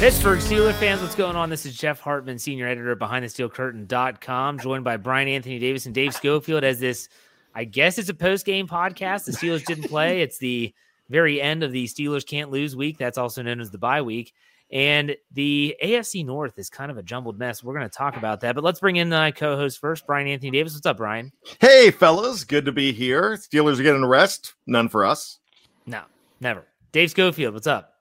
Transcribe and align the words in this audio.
Pittsburgh 0.00 0.38
Steelers 0.38 0.72
fans, 0.76 1.02
what's 1.02 1.14
going 1.14 1.36
on? 1.36 1.50
This 1.50 1.66
is 1.66 1.76
Jeff 1.76 2.00
Hartman, 2.00 2.38
senior 2.38 2.66
editor 2.66 2.90
of 2.90 2.98
BehindTheSteelCurtain.com, 3.00 4.58
joined 4.58 4.82
by 4.82 4.96
Brian 4.96 5.28
Anthony 5.28 5.58
Davis 5.58 5.84
and 5.84 5.94
Dave 5.94 6.14
Schofield 6.14 6.64
as 6.64 6.80
this, 6.80 7.10
I 7.54 7.64
guess 7.64 7.98
it's 7.98 8.08
a 8.08 8.14
post 8.14 8.46
game 8.46 8.66
podcast. 8.66 9.26
The 9.26 9.32
Steelers 9.32 9.62
didn't 9.62 9.90
play. 9.90 10.22
It's 10.22 10.38
the 10.38 10.72
very 11.10 11.38
end 11.38 11.62
of 11.62 11.72
the 11.72 11.84
Steelers 11.84 12.26
can't 12.26 12.50
lose 12.50 12.74
week. 12.74 12.96
That's 12.96 13.18
also 13.18 13.42
known 13.42 13.60
as 13.60 13.70
the 13.70 13.76
bye 13.76 14.00
week. 14.00 14.32
And 14.72 15.16
the 15.32 15.76
AFC 15.84 16.24
North 16.24 16.58
is 16.58 16.70
kind 16.70 16.90
of 16.90 16.96
a 16.96 17.02
jumbled 17.02 17.38
mess. 17.38 17.62
We're 17.62 17.74
going 17.74 17.86
to 17.86 17.94
talk 17.94 18.16
about 18.16 18.40
that. 18.40 18.54
But 18.54 18.64
let's 18.64 18.80
bring 18.80 18.96
in 18.96 19.10
my 19.10 19.32
co 19.32 19.54
host 19.54 19.80
first, 19.80 20.06
Brian 20.06 20.26
Anthony 20.26 20.50
Davis. 20.50 20.72
What's 20.72 20.86
up, 20.86 20.96
Brian? 20.96 21.30
Hey, 21.60 21.90
fellas. 21.90 22.44
Good 22.44 22.64
to 22.64 22.72
be 22.72 22.94
here. 22.94 23.32
Steelers 23.32 23.78
are 23.78 23.82
getting 23.82 24.02
a 24.02 24.08
rest. 24.08 24.54
None 24.66 24.88
for 24.88 25.04
us. 25.04 25.40
No, 25.84 26.04
never. 26.40 26.64
Dave 26.90 27.10
Schofield, 27.10 27.52
what's 27.52 27.66
up? 27.66 27.96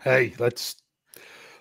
Hey, 0.00 0.34
let's 0.40 0.74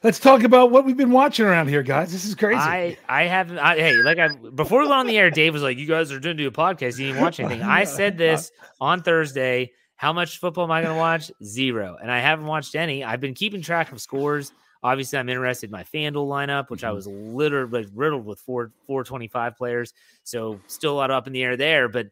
let's 0.03 0.19
talk 0.19 0.43
about 0.43 0.71
what 0.71 0.85
we've 0.85 0.97
been 0.97 1.11
watching 1.11 1.45
around 1.45 1.69
here, 1.69 1.81
guys. 1.81 2.11
This 2.11 2.25
is 2.25 2.35
crazy. 2.35 2.59
I 2.59 2.97
I 3.07 3.23
haven't. 3.23 3.57
I, 3.57 3.75
hey, 3.77 3.95
like 3.95 4.19
I 4.19 4.27
before 4.27 4.81
we 4.81 4.87
went 4.87 4.99
on 4.99 5.07
the 5.07 5.17
air, 5.17 5.31
Dave 5.31 5.53
was 5.53 5.63
like, 5.63 5.77
"You 5.77 5.87
guys 5.87 6.11
are 6.11 6.19
doing 6.19 6.37
do 6.37 6.47
a 6.47 6.51
podcast. 6.51 6.99
You 6.99 7.07
didn't 7.07 7.21
watch 7.21 7.39
anything." 7.39 7.61
I 7.61 7.83
said 7.85 8.17
this 8.17 8.51
on 8.79 9.01
Thursday. 9.01 9.71
How 9.95 10.11
much 10.11 10.39
football 10.39 10.65
am 10.65 10.71
I 10.71 10.81
going 10.81 10.93
to 10.93 10.99
watch? 10.99 11.31
Zero, 11.43 11.97
and 12.01 12.11
I 12.11 12.19
haven't 12.19 12.45
watched 12.45 12.75
any. 12.75 13.03
I've 13.03 13.21
been 13.21 13.33
keeping 13.33 13.61
track 13.61 13.91
of 13.91 14.01
scores. 14.01 14.51
Obviously, 14.81 15.17
I'm 15.17 15.29
interested 15.29 15.67
in 15.67 15.71
my 15.71 15.83
FanDuel 15.83 16.27
lineup, 16.27 16.69
which 16.69 16.83
I 16.83 16.87
mm-hmm. 16.87 16.95
was 16.95 17.07
literally 17.07 17.87
riddled 17.93 18.25
with 18.25 18.39
four 18.39 18.71
four 18.85 19.03
twenty 19.03 19.27
five 19.27 19.55
players. 19.55 19.93
So 20.23 20.59
still 20.67 20.93
a 20.93 20.97
lot 20.97 21.11
up 21.11 21.27
in 21.27 21.33
the 21.33 21.43
air 21.43 21.57
there, 21.57 21.89
but. 21.89 22.07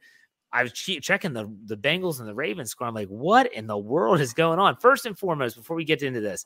I 0.53 0.63
was 0.63 0.73
che- 0.73 0.99
checking 0.99 1.31
the 1.31 1.49
the 1.67 1.77
Bengals 1.77 2.19
and 2.19 2.27
the 2.27 2.33
Ravens 2.35 2.71
score. 2.71 2.85
I'm 2.85 2.93
like, 2.93 3.07
what 3.07 3.53
in 3.53 3.67
the 3.67 3.77
world 3.77 4.19
is 4.19 4.33
going 4.33 4.59
on? 4.59 4.75
First 4.75 5.05
and 5.05 5.17
foremost, 5.17 5.55
before 5.55 5.77
we 5.77 5.85
get 5.85 6.03
into 6.03 6.19
this, 6.19 6.45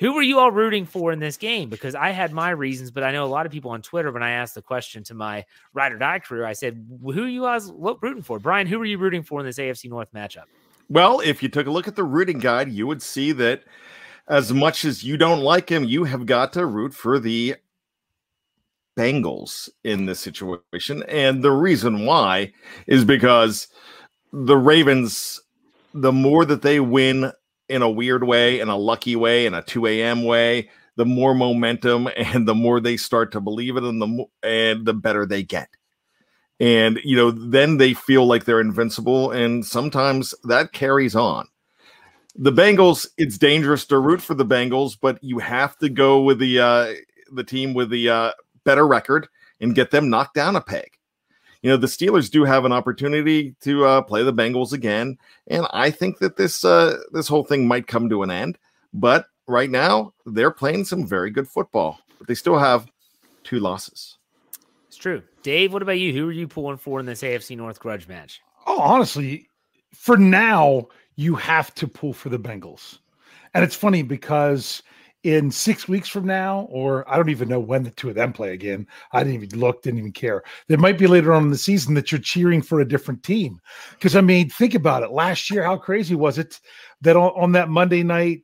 who 0.00 0.14
were 0.14 0.22
you 0.22 0.38
all 0.38 0.50
rooting 0.50 0.86
for 0.86 1.12
in 1.12 1.20
this 1.20 1.36
game? 1.36 1.68
Because 1.68 1.94
I 1.94 2.10
had 2.10 2.32
my 2.32 2.50
reasons, 2.50 2.90
but 2.90 3.04
I 3.04 3.12
know 3.12 3.24
a 3.24 3.28
lot 3.28 3.44
of 3.44 3.52
people 3.52 3.70
on 3.70 3.82
Twitter. 3.82 4.10
When 4.10 4.22
I 4.22 4.30
asked 4.30 4.54
the 4.54 4.62
question 4.62 5.04
to 5.04 5.14
my 5.14 5.44
ride 5.74 5.92
or 5.92 5.98
die 5.98 6.18
crew, 6.18 6.44
I 6.44 6.54
said, 6.54 6.84
"Who 7.04 7.26
you 7.26 7.42
guys 7.42 7.70
rooting 7.70 8.22
for?" 8.22 8.38
Brian, 8.38 8.66
who 8.66 8.78
were 8.78 8.86
you 8.86 8.96
rooting 8.96 9.22
for 9.22 9.40
in 9.40 9.46
this 9.46 9.58
AFC 9.58 9.90
North 9.90 10.10
matchup? 10.12 10.44
Well, 10.88 11.20
if 11.20 11.42
you 11.42 11.50
took 11.50 11.66
a 11.66 11.70
look 11.70 11.86
at 11.86 11.96
the 11.96 12.02
rooting 12.02 12.38
guide, 12.38 12.72
you 12.72 12.86
would 12.86 13.02
see 13.02 13.30
that 13.32 13.62
as 14.26 14.52
much 14.52 14.84
as 14.84 15.04
you 15.04 15.18
don't 15.18 15.42
like 15.42 15.68
him, 15.68 15.84
you 15.84 16.04
have 16.04 16.24
got 16.24 16.54
to 16.54 16.64
root 16.64 16.94
for 16.94 17.18
the 17.18 17.56
Bengals 18.96 19.68
in 19.84 20.06
this 20.06 20.20
situation. 20.20 21.02
And 21.08 21.42
the 21.42 21.52
reason 21.52 22.06
why 22.06 22.52
is 22.86 23.04
because 23.04 23.68
the 24.32 24.56
Ravens, 24.56 25.40
the 25.92 26.12
more 26.12 26.44
that 26.44 26.62
they 26.62 26.80
win 26.80 27.32
in 27.70 27.82
a 27.82 27.90
weird 27.90 28.24
way, 28.24 28.60
in 28.60 28.68
a 28.68 28.76
lucky 28.76 29.16
way, 29.16 29.46
in 29.46 29.54
a 29.54 29.62
2 29.62 29.86
a.m. 29.86 30.24
way, 30.24 30.68
the 30.96 31.06
more 31.06 31.34
momentum 31.34 32.08
and 32.16 32.46
the 32.46 32.54
more 32.54 32.80
they 32.80 32.96
start 32.96 33.32
to 33.32 33.40
believe 33.40 33.76
it 33.76 33.84
and 33.84 34.02
the 34.02 34.06
mo- 34.06 34.30
and 34.42 34.84
the 34.84 34.94
better 34.94 35.24
they 35.24 35.42
get. 35.42 35.68
And 36.58 37.00
you 37.04 37.16
know, 37.16 37.30
then 37.30 37.78
they 37.78 37.94
feel 37.94 38.26
like 38.26 38.44
they're 38.44 38.60
invincible, 38.60 39.30
and 39.30 39.64
sometimes 39.64 40.34
that 40.44 40.72
carries 40.72 41.16
on. 41.16 41.48
The 42.36 42.52
Bengals, 42.52 43.06
it's 43.16 43.38
dangerous 43.38 43.86
to 43.86 43.98
root 43.98 44.20
for 44.20 44.34
the 44.34 44.44
Bengals, 44.44 44.96
but 45.00 45.18
you 45.22 45.38
have 45.38 45.78
to 45.78 45.88
go 45.88 46.20
with 46.20 46.38
the 46.38 46.60
uh, 46.60 46.92
the 47.32 47.44
team 47.44 47.72
with 47.72 47.88
the 47.88 48.10
uh, 48.10 48.32
better 48.64 48.86
record 48.86 49.26
and 49.60 49.74
get 49.74 49.90
them 49.90 50.10
knocked 50.10 50.34
down 50.34 50.54
a 50.54 50.60
peg. 50.60 50.99
You 51.62 51.70
know, 51.70 51.76
the 51.76 51.86
Steelers 51.86 52.30
do 52.30 52.44
have 52.44 52.64
an 52.64 52.72
opportunity 52.72 53.54
to 53.60 53.84
uh, 53.84 54.02
play 54.02 54.22
the 54.22 54.32
Bengals 54.32 54.72
again, 54.72 55.18
and 55.46 55.66
I 55.72 55.90
think 55.90 56.18
that 56.18 56.36
this 56.36 56.64
uh, 56.64 56.96
this 57.12 57.28
whole 57.28 57.44
thing 57.44 57.68
might 57.68 57.86
come 57.86 58.08
to 58.08 58.22
an 58.22 58.30
end. 58.30 58.56
But 58.94 59.26
right 59.46 59.70
now, 59.70 60.14
they're 60.24 60.50
playing 60.50 60.86
some 60.86 61.06
very 61.06 61.30
good 61.30 61.48
football, 61.48 62.00
but 62.18 62.28
they 62.28 62.34
still 62.34 62.58
have 62.58 62.90
two 63.44 63.60
losses. 63.60 64.16
It's 64.88 64.96
true. 64.96 65.22
Dave, 65.42 65.72
what 65.72 65.82
about 65.82 65.98
you? 65.98 66.12
Who 66.12 66.28
are 66.28 66.32
you 66.32 66.48
pulling 66.48 66.78
for 66.78 66.98
in 66.98 67.06
this 67.06 67.22
AFC 67.22 67.56
North 67.56 67.78
grudge 67.78 68.08
match? 68.08 68.40
Oh, 68.66 68.80
honestly, 68.80 69.48
for 69.94 70.16
now, 70.16 70.88
you 71.16 71.34
have 71.34 71.74
to 71.76 71.86
pull 71.86 72.12
for 72.12 72.28
the 72.28 72.38
Bengals. 72.38 72.98
And 73.54 73.64
it's 73.64 73.74
funny 73.74 74.02
because 74.02 74.82
in 75.22 75.50
six 75.50 75.86
weeks 75.86 76.08
from 76.08 76.24
now, 76.24 76.66
or 76.70 77.08
I 77.10 77.16
don't 77.16 77.28
even 77.28 77.48
know 77.48 77.60
when 77.60 77.82
the 77.82 77.90
two 77.90 78.08
of 78.08 78.14
them 78.14 78.32
play 78.32 78.54
again. 78.54 78.86
I 79.12 79.22
didn't 79.22 79.42
even 79.42 79.58
look, 79.60 79.82
didn't 79.82 79.98
even 79.98 80.12
care. 80.12 80.42
There 80.68 80.78
might 80.78 80.98
be 80.98 81.06
later 81.06 81.32
on 81.32 81.44
in 81.44 81.50
the 81.50 81.58
season 81.58 81.94
that 81.94 82.10
you're 82.10 82.20
cheering 82.20 82.62
for 82.62 82.80
a 82.80 82.88
different 82.88 83.22
team. 83.22 83.60
Because 83.92 84.16
I 84.16 84.22
mean, 84.22 84.48
think 84.48 84.74
about 84.74 85.02
it. 85.02 85.10
Last 85.10 85.50
year, 85.50 85.62
how 85.62 85.76
crazy 85.76 86.14
was 86.14 86.38
it 86.38 86.58
that 87.02 87.16
on, 87.16 87.32
on 87.36 87.52
that 87.52 87.68
Monday 87.68 88.02
night 88.02 88.42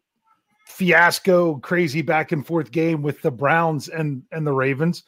fiasco, 0.66 1.56
crazy 1.58 2.02
back 2.02 2.32
and 2.32 2.46
forth 2.46 2.70
game 2.70 3.00
with 3.00 3.22
the 3.22 3.30
Browns 3.30 3.88
and 3.88 4.22
and 4.30 4.46
the 4.46 4.52
Ravens? 4.52 5.02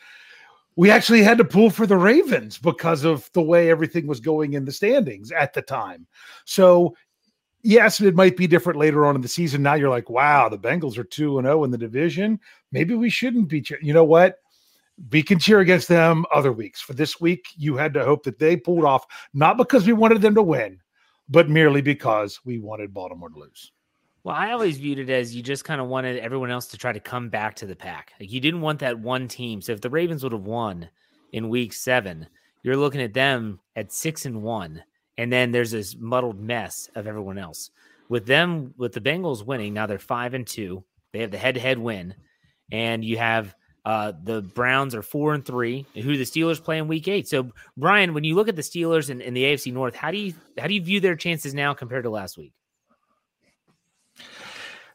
We 0.77 0.91
actually 0.93 1.25
had 1.25 1.39
to 1.39 1.45
pull 1.45 1.71
for 1.71 1.87
the 1.87 1.97
Ravens 1.97 2.57
because 2.57 3.05
of 3.05 3.29
the 3.33 3.43
way 3.43 3.69
everything 3.69 4.07
was 4.07 4.21
going 4.21 4.53
in 4.55 4.65
the 4.65 4.71
standings 4.73 5.33
at 5.33 5.53
the 5.53 5.61
time. 5.61 6.07
So 6.45 6.95
yes, 7.63 8.01
it 8.01 8.15
might 8.15 8.37
be 8.37 8.47
different 8.47 8.79
later 8.79 9.07
on 9.07 9.15
in 9.15 9.21
the 9.21 9.29
season. 9.29 9.63
Now 9.63 9.75
you're 9.75 9.91
like, 9.91 10.11
wow, 10.11 10.49
the 10.49 10.59
Bengals 10.59 10.99
are 10.99 11.05
2 11.05 11.39
and 11.39 11.47
0 11.47 11.65
in 11.65 11.71
the 11.71 11.79
division. 11.79 12.41
Maybe 12.73 12.95
we 12.95 13.11
shouldn't 13.11 13.49
be. 13.49 13.65
You 13.83 13.93
know 13.93 14.05
what? 14.05 14.39
We 15.11 15.23
can 15.23 15.39
cheer 15.39 15.61
against 15.61 15.87
them 15.89 16.27
other 16.35 16.53
weeks. 16.53 16.81
For 16.81 16.93
this 16.93 17.21
week, 17.21 17.47
you 17.57 17.77
had 17.77 17.95
to 17.95 18.05
hope 18.05 18.25
that 18.25 18.39
they 18.39 18.57
pulled 18.57 18.85
off, 18.85 19.07
not 19.33 19.57
because 19.57 19.87
we 19.87 19.93
wanted 19.93 20.23
them 20.23 20.35
to 20.35 20.43
win, 20.43 20.81
but 21.29 21.49
merely 21.49 21.81
because 21.81 22.41
we 22.45 22.59
wanted 22.59 22.93
Baltimore 22.93 23.31
to 23.31 23.39
lose. 23.39 23.73
Well, 24.25 24.35
I 24.35 24.51
always 24.51 24.77
viewed 24.77 24.99
it 24.99 25.09
as 25.09 25.35
you 25.35 25.43
just 25.43 25.65
kind 25.65 25.81
of 25.81 25.87
wanted 25.87 26.19
everyone 26.19 26.51
else 26.51 26.67
to 26.69 26.77
try 26.77 26.93
to 26.93 27.01
come 27.01 27.29
back 27.29 27.55
to 27.57 27.67
the 27.67 27.77
pack. 27.77 28.13
Like 28.19 28.31
you 28.33 28.41
didn't 28.41 28.61
want 28.61 28.81
that 28.81 28.99
one 28.99 29.29
team. 29.29 29.63
So 29.63 29.73
if 29.73 29.81
the 29.81 29.89
Ravens 29.89 30.23
would 30.23 30.33
have 30.33 30.43
won 30.43 30.89
in 31.33 31.49
week 31.49 31.73
seven, 31.73 32.27
you're 32.63 32.77
looking 32.77 33.01
at 33.01 33.15
them 33.15 33.61
at 33.77 33.93
six 33.93 34.27
and 34.27 34.43
one. 34.43 34.83
And 35.19 35.33
then 35.33 35.51
there's 35.51 35.73
this 35.73 35.97
muddled 35.99 36.41
mess 36.41 36.89
of 36.95 37.07
everyone 37.07 37.37
else. 37.37 37.71
With 38.09 38.25
them, 38.25 38.73
with 38.79 38.95
the 38.95 39.01
Bengals 39.01 39.45
winning, 39.45 39.75
now 39.75 39.87
they're 39.87 39.99
five 39.99 40.33
and 40.33 40.47
two. 40.47 40.85
They 41.13 41.19
have 41.19 41.33
the 41.33 41.39
head 41.39 41.57
to 41.57 41.61
head 41.61 41.79
win. 41.79 42.15
And 42.71 43.05
you 43.05 43.19
have 43.19 43.55
uh, 43.85 44.13
the 44.23 44.43
Browns 44.43 44.95
are 44.95 45.03
four 45.03 45.35
and 45.35 45.45
three, 45.45 45.87
who 45.95 46.17
the 46.17 46.25
Steelers 46.25 46.63
play 46.63 46.79
in 46.79 46.89
week 46.89 47.09
eight. 47.09 47.27
So, 47.27 47.51
Brian, 47.77 48.15
when 48.15 48.25
you 48.25 48.35
look 48.35 48.49
at 48.49 48.57
the 48.57 48.63
Steelers 48.63 49.11
in 49.11 49.35
the 49.35 49.45
AFC 49.45 49.73
North, 49.73 49.95
how 49.95 50.11
do 50.11 50.19
you 50.19 50.35
how 50.57 50.67
do 50.67 50.75
you 50.75 50.83
view 50.83 51.01
their 51.01 51.17
chances 51.17 51.53
now 51.53 51.75
compared 51.75 52.05
to 52.05 52.11
last 52.11 52.39
week? 52.39 52.53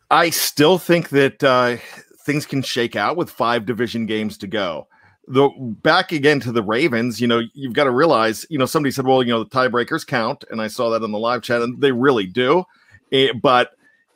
I 0.09 0.29
still 0.29 0.77
think 0.77 1.09
that 1.09 1.43
uh, 1.43 1.77
things 2.25 2.45
can 2.45 2.61
shake 2.61 2.95
out 2.95 3.17
with 3.17 3.29
five 3.29 3.65
division 3.65 4.05
games 4.05 4.37
to 4.39 4.47
go. 4.47 4.87
The 5.27 5.49
back 5.83 6.11
again 6.11 6.39
to 6.41 6.51
the 6.51 6.63
Ravens, 6.63 7.21
you 7.21 7.27
know, 7.27 7.41
you've 7.53 7.73
got 7.73 7.85
to 7.85 7.91
realize, 7.91 8.45
you 8.49 8.57
know, 8.57 8.65
somebody 8.65 8.91
said, 8.91 9.07
well, 9.07 9.23
you 9.23 9.31
know, 9.31 9.43
the 9.43 9.49
tiebreakers 9.49 10.05
count, 10.05 10.43
and 10.51 10.61
I 10.61 10.67
saw 10.67 10.89
that 10.89 11.03
in 11.03 11.11
the 11.11 11.19
live 11.19 11.41
chat, 11.41 11.61
and 11.61 11.79
they 11.79 11.93
really 11.93 12.25
do. 12.25 12.65
It, 13.09 13.29
eh, 13.29 13.39
but 13.41 13.71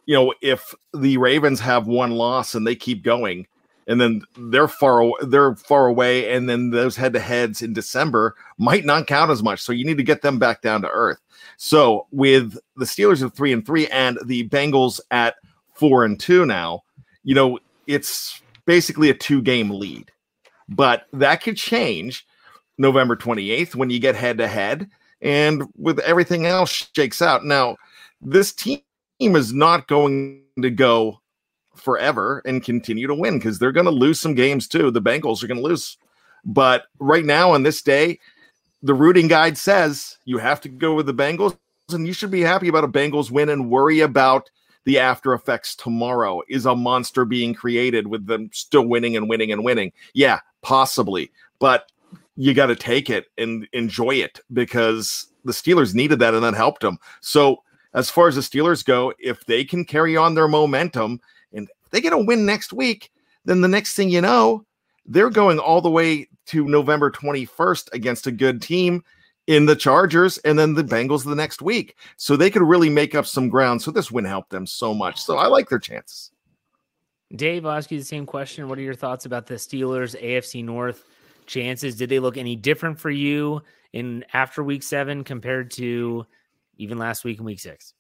you 0.05 0.15
know, 0.15 0.33
if 0.41 0.73
the 0.93 1.17
Ravens 1.17 1.59
have 1.59 1.85
one 1.85 2.11
loss 2.11 2.55
and 2.55 2.65
they 2.65 2.75
keep 2.75 3.03
going, 3.03 3.45
and 3.87 4.01
then 4.01 4.21
they're 4.37 4.67
far 4.67 5.09
they're 5.21 5.55
far 5.55 5.87
away, 5.87 6.33
and 6.33 6.49
then 6.49 6.71
those 6.71 6.95
head 6.95 7.13
to 7.13 7.19
heads 7.19 7.61
in 7.61 7.73
December 7.73 8.35
might 8.57 8.85
not 8.85 9.07
count 9.07 9.31
as 9.31 9.43
much. 9.43 9.61
So 9.61 9.71
you 9.71 9.85
need 9.85 9.97
to 9.97 10.03
get 10.03 10.21
them 10.21 10.39
back 10.39 10.61
down 10.61 10.81
to 10.81 10.89
earth. 10.89 11.19
So 11.57 12.07
with 12.11 12.57
the 12.75 12.85
Steelers 12.85 13.25
at 13.25 13.35
three 13.35 13.53
and 13.53 13.65
three 13.65 13.87
and 13.87 14.17
the 14.25 14.47
Bengals 14.49 14.99
at 15.11 15.35
four 15.73 16.03
and 16.03 16.19
two 16.19 16.45
now, 16.45 16.83
you 17.23 17.35
know, 17.35 17.59
it's 17.85 18.41
basically 18.65 19.09
a 19.09 19.13
two 19.13 19.41
game 19.41 19.69
lead. 19.69 20.11
But 20.69 21.07
that 21.13 21.41
could 21.41 21.57
change 21.57 22.25
November 22.77 23.15
28th 23.15 23.75
when 23.75 23.89
you 23.89 23.99
get 23.99 24.15
head 24.15 24.37
to 24.37 24.47
head 24.47 24.89
and 25.21 25.63
with 25.77 25.99
everything 25.99 26.45
else 26.45 26.89
shakes 26.95 27.21
out. 27.21 27.45
Now, 27.45 27.77
this 28.21 28.53
team 28.53 28.81
is 29.19 29.53
not 29.53 29.87
going 29.87 30.43
to 30.61 30.69
go 30.69 31.21
forever 31.75 32.41
and 32.45 32.63
continue 32.63 33.07
to 33.07 33.15
win 33.15 33.37
because 33.37 33.59
they're 33.59 33.71
going 33.71 33.85
to 33.85 33.91
lose 33.91 34.19
some 34.19 34.35
games 34.35 34.67
too. 34.67 34.91
The 34.91 35.01
Bengals 35.01 35.43
are 35.43 35.47
going 35.47 35.59
to 35.59 35.67
lose. 35.67 35.97
But 36.45 36.85
right 36.99 37.25
now, 37.25 37.51
on 37.51 37.63
this 37.63 37.81
day, 37.81 38.19
the 38.83 38.93
rooting 38.93 39.27
guide 39.27 39.57
says 39.57 40.17
you 40.25 40.37
have 40.37 40.61
to 40.61 40.69
go 40.69 40.93
with 40.93 41.05
the 41.05 41.13
Bengals, 41.13 41.57
and 41.91 42.05
you 42.05 42.13
should 42.13 42.31
be 42.31 42.41
happy 42.41 42.67
about 42.67 42.83
a 42.83 42.87
Bengals 42.87 43.31
win 43.31 43.49
and 43.49 43.69
worry 43.69 44.01
about 44.01 44.49
the 44.85 44.99
after 44.99 45.33
effects 45.33 45.75
tomorrow. 45.75 46.41
Is 46.47 46.65
a 46.65 46.75
monster 46.75 47.25
being 47.25 47.53
created 47.53 48.07
with 48.07 48.27
them 48.27 48.49
still 48.53 48.87
winning 48.87 49.17
and 49.17 49.27
winning 49.27 49.51
and 49.51 49.63
winning? 49.63 49.91
Yeah, 50.13 50.39
possibly. 50.67 51.31
But 51.59 51.89
you 52.35 52.53
got 52.53 52.65
to 52.65 52.75
take 52.75 53.09
it 53.09 53.27
and 53.37 53.65
enjoy 53.71 54.15
it 54.15 54.41
because 54.51 55.27
the 55.45 55.53
Steelers 55.53 55.95
needed 55.95 56.19
that 56.19 56.33
and 56.33 56.43
that 56.43 56.53
helped 56.53 56.81
them. 56.81 56.99
So, 57.21 57.63
as 57.93 58.09
far 58.09 58.27
as 58.27 58.35
the 58.35 58.41
Steelers 58.41 58.85
go, 58.85 59.13
if 59.17 59.45
they 59.45 59.63
can 59.63 59.85
carry 59.85 60.17
on 60.17 60.35
their 60.35 60.49
momentum 60.49 61.21
and 61.53 61.69
they 61.89 62.01
get 62.01 62.11
a 62.13 62.17
win 62.17 62.45
next 62.45 62.73
week, 62.73 63.11
then 63.45 63.61
the 63.61 63.67
next 63.67 63.95
thing 63.95 64.09
you 64.09 64.19
know, 64.19 64.65
they're 65.05 65.29
going 65.29 65.57
all 65.57 65.81
the 65.81 65.89
way 65.89 66.27
to 66.47 66.67
November 66.67 67.09
21st 67.09 67.93
against 67.93 68.27
a 68.27 68.31
good 68.31 68.61
team 68.61 69.03
in 69.47 69.65
the 69.65 69.75
Chargers 69.75 70.37
and 70.39 70.59
then 70.59 70.73
the 70.73 70.83
Bengals 70.83 71.23
the 71.23 71.33
next 71.33 71.61
week. 71.61 71.95
So 72.17 72.35
they 72.35 72.49
could 72.49 72.61
really 72.61 72.89
make 72.89 73.15
up 73.15 73.25
some 73.25 73.47
ground. 73.47 73.81
So 73.81 73.89
this 73.89 74.11
win 74.11 74.25
helped 74.25 74.49
them 74.49 74.67
so 74.67 74.93
much. 74.93 75.21
So 75.21 75.37
I 75.37 75.47
like 75.47 75.69
their 75.69 75.79
chances. 75.79 76.31
Dave, 77.35 77.65
I'll 77.65 77.73
ask 77.73 77.91
you 77.91 77.99
the 77.99 78.05
same 78.05 78.25
question. 78.25 78.69
What 78.69 78.77
are 78.77 78.83
your 78.83 78.93
thoughts 78.93 79.25
about 79.25 79.47
the 79.47 79.55
Steelers 79.55 80.21
AFC 80.21 80.63
North 80.63 81.03
chances? 81.45 81.95
Did 81.95 82.09
they 82.09 82.19
look 82.19 82.37
any 82.37 82.55
different 82.55 82.99
for 82.99 83.09
you 83.09 83.61
in 83.93 84.23
after 84.33 84.63
week 84.63 84.83
seven 84.83 85.23
compared 85.23 85.71
to 85.71 86.25
even 86.77 86.97
last 86.97 87.23
week 87.23 87.39
in 87.39 87.45
week 87.45 87.59
six? 87.59 87.93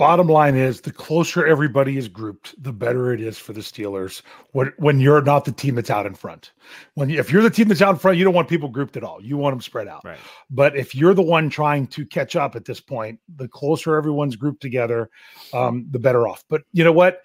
bottom 0.00 0.28
line 0.28 0.56
is 0.56 0.80
the 0.80 0.90
closer 0.90 1.46
everybody 1.46 1.98
is 1.98 2.08
grouped, 2.08 2.54
the 2.62 2.72
better 2.72 3.12
it 3.12 3.20
is 3.20 3.38
for 3.38 3.52
the 3.52 3.60
Steelers 3.60 4.22
when, 4.52 4.72
when 4.78 4.98
you're 4.98 5.20
not 5.20 5.44
the 5.44 5.52
team 5.52 5.74
that's 5.74 5.90
out 5.90 6.06
in 6.06 6.14
front. 6.14 6.52
When 6.94 7.10
if 7.10 7.30
you're 7.30 7.42
the 7.42 7.50
team 7.50 7.68
that's 7.68 7.82
out 7.82 7.90
in 7.90 7.98
front, 7.98 8.16
you 8.16 8.24
don't 8.24 8.32
want 8.32 8.48
people 8.48 8.70
grouped 8.70 8.96
at 8.96 9.04
all. 9.04 9.22
You 9.22 9.36
want 9.36 9.52
them 9.52 9.60
spread 9.60 9.88
out. 9.88 10.00
Right. 10.02 10.18
But 10.48 10.74
if 10.74 10.94
you're 10.94 11.12
the 11.12 11.20
one 11.20 11.50
trying 11.50 11.86
to 11.88 12.06
catch 12.06 12.34
up 12.34 12.56
at 12.56 12.64
this 12.64 12.80
point, 12.80 13.20
the 13.36 13.46
closer 13.46 13.94
everyone's 13.94 14.36
grouped 14.36 14.62
together, 14.62 15.10
um, 15.52 15.86
the 15.90 15.98
better 15.98 16.26
off. 16.26 16.44
But 16.48 16.62
you 16.72 16.82
know 16.82 16.92
what? 16.92 17.20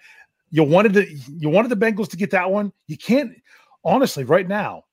You 0.56 0.62
wanted 0.62 0.94
to 0.94 1.06
you 1.38 1.50
wanted 1.50 1.68
the 1.68 1.76
Bengals 1.76 2.08
to 2.08 2.16
get 2.16 2.30
that 2.30 2.50
one. 2.50 2.72
You 2.86 2.96
can't 2.96 3.32
honestly 3.84 4.24
right 4.24 4.48
now. 4.48 4.84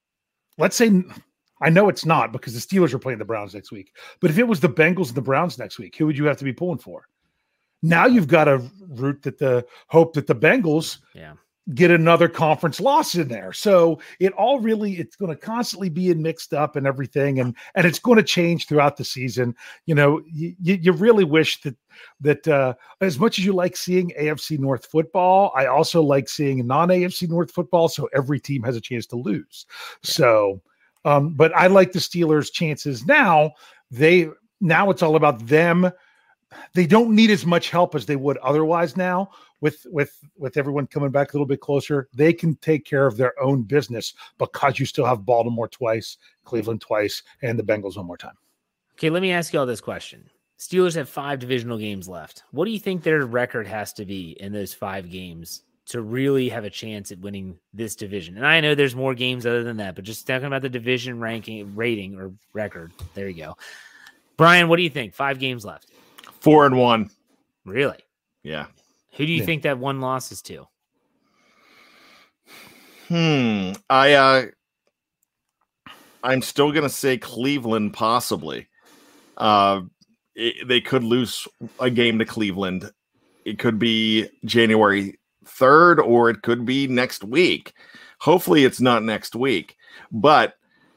Let's 0.58 0.76
say 0.76 1.02
I 1.62 1.70
know 1.70 1.88
it's 1.88 2.04
not 2.04 2.32
because 2.32 2.52
the 2.52 2.60
Steelers 2.60 2.92
are 2.92 2.98
playing 2.98 3.18
the 3.18 3.24
Browns 3.24 3.54
next 3.54 3.72
week. 3.72 3.92
But 4.20 4.28
if 4.28 4.36
it 4.36 4.46
was 4.46 4.60
the 4.60 4.68
Bengals 4.68 5.08
and 5.08 5.14
the 5.14 5.22
Browns 5.22 5.58
next 5.58 5.78
week, 5.78 5.96
who 5.96 6.04
would 6.04 6.18
you 6.18 6.26
have 6.26 6.36
to 6.36 6.44
be 6.44 6.52
pulling 6.52 6.80
for? 6.80 7.08
Now 7.82 8.04
you've 8.04 8.28
got 8.28 8.46
a 8.46 8.58
root 8.90 9.22
that 9.22 9.38
the 9.38 9.64
hope 9.86 10.12
that 10.12 10.26
the 10.26 10.34
Bengals 10.34 10.98
yeah. 11.14 11.32
Get 11.72 11.90
another 11.90 12.28
conference 12.28 12.78
loss 12.78 13.14
in 13.14 13.28
there. 13.28 13.52
So 13.52 13.98
it 14.20 14.32
all 14.34 14.60
really 14.60 14.94
it's 14.94 15.16
going 15.16 15.30
to 15.30 15.36
constantly 15.36 15.88
be 15.88 16.12
mixed 16.12 16.52
up 16.52 16.76
and 16.76 16.86
everything, 16.86 17.40
and 17.40 17.54
and 17.74 17.86
it's 17.86 17.98
going 17.98 18.18
to 18.18 18.22
change 18.22 18.66
throughout 18.66 18.96
the 18.96 19.04
season. 19.04 19.54
You 19.86 19.94
know, 19.94 20.22
you, 20.26 20.54
you 20.60 20.92
really 20.92 21.24
wish 21.24 21.60
that 21.62 21.76
that 22.20 22.46
uh, 22.46 22.74
as 23.00 23.18
much 23.18 23.38
as 23.38 23.44
you 23.44 23.52
like 23.52 23.76
seeing 23.76 24.12
AFC 24.20 24.58
North 24.58 24.86
football, 24.86 25.52
I 25.56 25.66
also 25.66 26.02
like 26.02 26.28
seeing 26.28 26.66
non 26.66 26.88
AFC 26.88 27.28
North 27.28 27.50
football. 27.50 27.88
So 27.88 28.08
every 28.14 28.40
team 28.40 28.62
has 28.64 28.76
a 28.76 28.80
chance 28.80 29.06
to 29.06 29.16
lose. 29.16 29.66
Yeah. 30.02 30.10
So, 30.10 30.62
um, 31.04 31.34
but 31.34 31.54
I 31.56 31.68
like 31.68 31.92
the 31.92 31.98
Steelers' 31.98 32.52
chances 32.52 33.06
now. 33.06 33.52
They 33.90 34.28
now 34.60 34.90
it's 34.90 35.02
all 35.02 35.16
about 35.16 35.46
them 35.46 35.90
they 36.74 36.86
don't 36.86 37.14
need 37.14 37.30
as 37.30 37.46
much 37.46 37.70
help 37.70 37.94
as 37.94 38.06
they 38.06 38.16
would 38.16 38.36
otherwise 38.38 38.96
now 38.96 39.30
with 39.64 39.86
with 39.90 40.22
with 40.36 40.58
everyone 40.58 40.86
coming 40.86 41.10
back 41.10 41.32
a 41.32 41.36
little 41.36 41.46
bit 41.46 41.60
closer 41.60 42.06
they 42.12 42.34
can 42.34 42.54
take 42.56 42.84
care 42.84 43.06
of 43.06 43.16
their 43.16 43.32
own 43.42 43.62
business 43.62 44.12
because 44.36 44.78
you 44.78 44.84
still 44.84 45.06
have 45.06 45.24
baltimore 45.24 45.68
twice 45.68 46.18
cleveland 46.44 46.82
twice 46.82 47.22
and 47.40 47.58
the 47.58 47.62
bengals 47.62 47.96
one 47.96 48.04
more 48.04 48.18
time. 48.18 48.36
Okay 48.98 49.08
let 49.08 49.22
me 49.22 49.32
ask 49.32 49.52
you 49.52 49.58
all 49.58 49.66
this 49.66 49.80
question. 49.80 50.28
Steelers 50.58 50.94
have 50.94 51.08
five 51.08 51.38
divisional 51.38 51.78
games 51.78 52.08
left. 52.08 52.44
What 52.52 52.66
do 52.66 52.72
you 52.72 52.78
think 52.78 53.02
their 53.02 53.24
record 53.24 53.66
has 53.66 53.92
to 53.94 54.04
be 54.04 54.36
in 54.38 54.52
those 54.52 54.74
five 54.74 55.10
games 55.10 55.62
to 55.86 56.00
really 56.02 56.48
have 56.50 56.64
a 56.64 56.70
chance 56.70 57.10
at 57.10 57.18
winning 57.18 57.58
this 57.72 57.96
division? 57.96 58.36
And 58.36 58.46
i 58.46 58.60
know 58.60 58.74
there's 58.74 58.94
more 58.94 59.14
games 59.14 59.46
other 59.46 59.64
than 59.64 59.78
that 59.78 59.94
but 59.94 60.04
just 60.04 60.26
talking 60.26 60.46
about 60.46 60.60
the 60.60 60.68
division 60.68 61.20
ranking 61.20 61.74
rating 61.74 62.20
or 62.20 62.32
record 62.52 62.92
there 63.14 63.30
you 63.30 63.44
go. 63.44 63.56
Brian 64.36 64.68
what 64.68 64.76
do 64.76 64.82
you 64.82 64.90
think? 64.90 65.14
Five 65.14 65.38
games 65.38 65.64
left. 65.64 65.90
Four 66.40 66.66
and 66.66 66.76
one. 66.76 67.10
Really? 67.64 67.98
Yeah. 68.42 68.66
Who 69.16 69.26
do 69.26 69.32
you 69.32 69.40
yeah. 69.40 69.44
think 69.44 69.62
that 69.62 69.78
one 69.78 70.00
loss 70.00 70.32
is 70.32 70.42
to? 70.42 70.66
Hmm. 73.08 73.72
I 73.90 74.12
uh 74.14 74.46
I'm 76.22 76.42
still 76.42 76.72
gonna 76.72 76.88
say 76.88 77.18
Cleveland 77.18 77.92
possibly. 77.92 78.68
Uh 79.36 79.82
it, 80.34 80.66
they 80.66 80.80
could 80.80 81.04
lose 81.04 81.46
a 81.78 81.90
game 81.90 82.18
to 82.18 82.24
Cleveland. 82.24 82.90
It 83.44 83.58
could 83.58 83.78
be 83.78 84.28
January 84.44 85.18
3rd 85.44 86.04
or 86.04 86.30
it 86.30 86.42
could 86.42 86.64
be 86.64 86.88
next 86.88 87.22
week. 87.22 87.72
Hopefully 88.20 88.64
it's 88.64 88.80
not 88.80 89.04
next 89.04 89.36
week. 89.36 89.76
But 90.10 90.54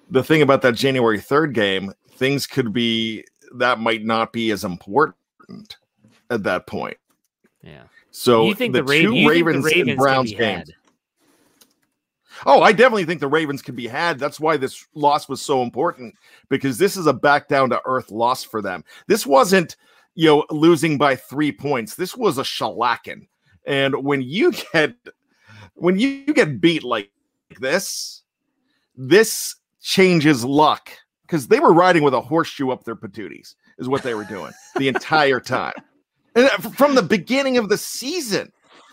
the 0.09 0.23
thing 0.23 0.41
about 0.41 0.61
that 0.61 0.75
January 0.75 1.19
3rd 1.19 1.53
game, 1.53 1.93
things 2.11 2.47
could 2.47 2.71
be 2.73 3.25
that 3.57 3.79
might 3.79 4.03
not 4.03 4.33
be 4.33 4.49
as 4.51 4.63
important 4.63 5.17
important 5.47 5.77
at 6.29 6.43
that 6.43 6.67
point. 6.67 6.97
Yeah. 7.61 7.83
So 8.17 8.45
you 8.45 8.55
think 8.55 8.73
the, 8.73 8.81
the 8.81 8.83
Ra- 8.83 9.01
two 9.01 9.29
Ravens, 9.29 9.63
Ravens, 9.63 9.89
and 9.89 9.97
Browns 9.97 10.33
games. 10.33 10.71
Oh, 12.47 12.63
I 12.63 12.71
definitely 12.71 13.05
think 13.05 13.21
the 13.21 13.27
Ravens 13.27 13.61
can 13.61 13.75
be 13.75 13.85
had. 13.85 14.17
That's 14.17 14.39
why 14.39 14.57
this 14.57 14.87
loss 14.95 15.29
was 15.29 15.39
so 15.39 15.61
important 15.61 16.15
because 16.49 16.79
this 16.79 16.97
is 16.97 17.05
a 17.05 17.13
back 17.13 17.47
down 17.47 17.69
to 17.69 17.81
earth 17.85 18.09
loss 18.09 18.43
for 18.43 18.59
them. 18.59 18.83
This 19.05 19.27
wasn't, 19.27 19.77
you 20.15 20.25
know, 20.25 20.45
losing 20.49 20.97
by 20.97 21.15
three 21.15 21.51
points. 21.51 21.93
This 21.93 22.17
was 22.17 22.39
a 22.39 22.43
shellacking. 22.43 23.27
And 23.67 24.03
when 24.03 24.23
you 24.23 24.51
get 24.73 24.95
when 25.75 25.99
you 25.99 26.25
get 26.25 26.59
beat 26.59 26.83
like 26.83 27.11
this, 27.59 28.23
this 28.95 29.55
changes 29.79 30.43
luck 30.43 30.89
because 31.21 31.47
they 31.47 31.59
were 31.59 31.73
riding 31.73 32.01
with 32.01 32.15
a 32.15 32.21
horseshoe 32.21 32.71
up 32.71 32.83
their 32.83 32.95
patooties 32.95 33.53
is 33.77 33.87
what 33.87 34.01
they 34.01 34.15
were 34.15 34.25
doing 34.25 34.53
the 34.77 34.87
entire 34.87 35.39
time. 35.39 35.73
And 36.37 36.49
uh, 36.49 36.69
from 36.69 36.95
the 36.95 37.01
beginning 37.01 37.57
of 37.57 37.67
the 37.67 37.77
season. 37.77 38.51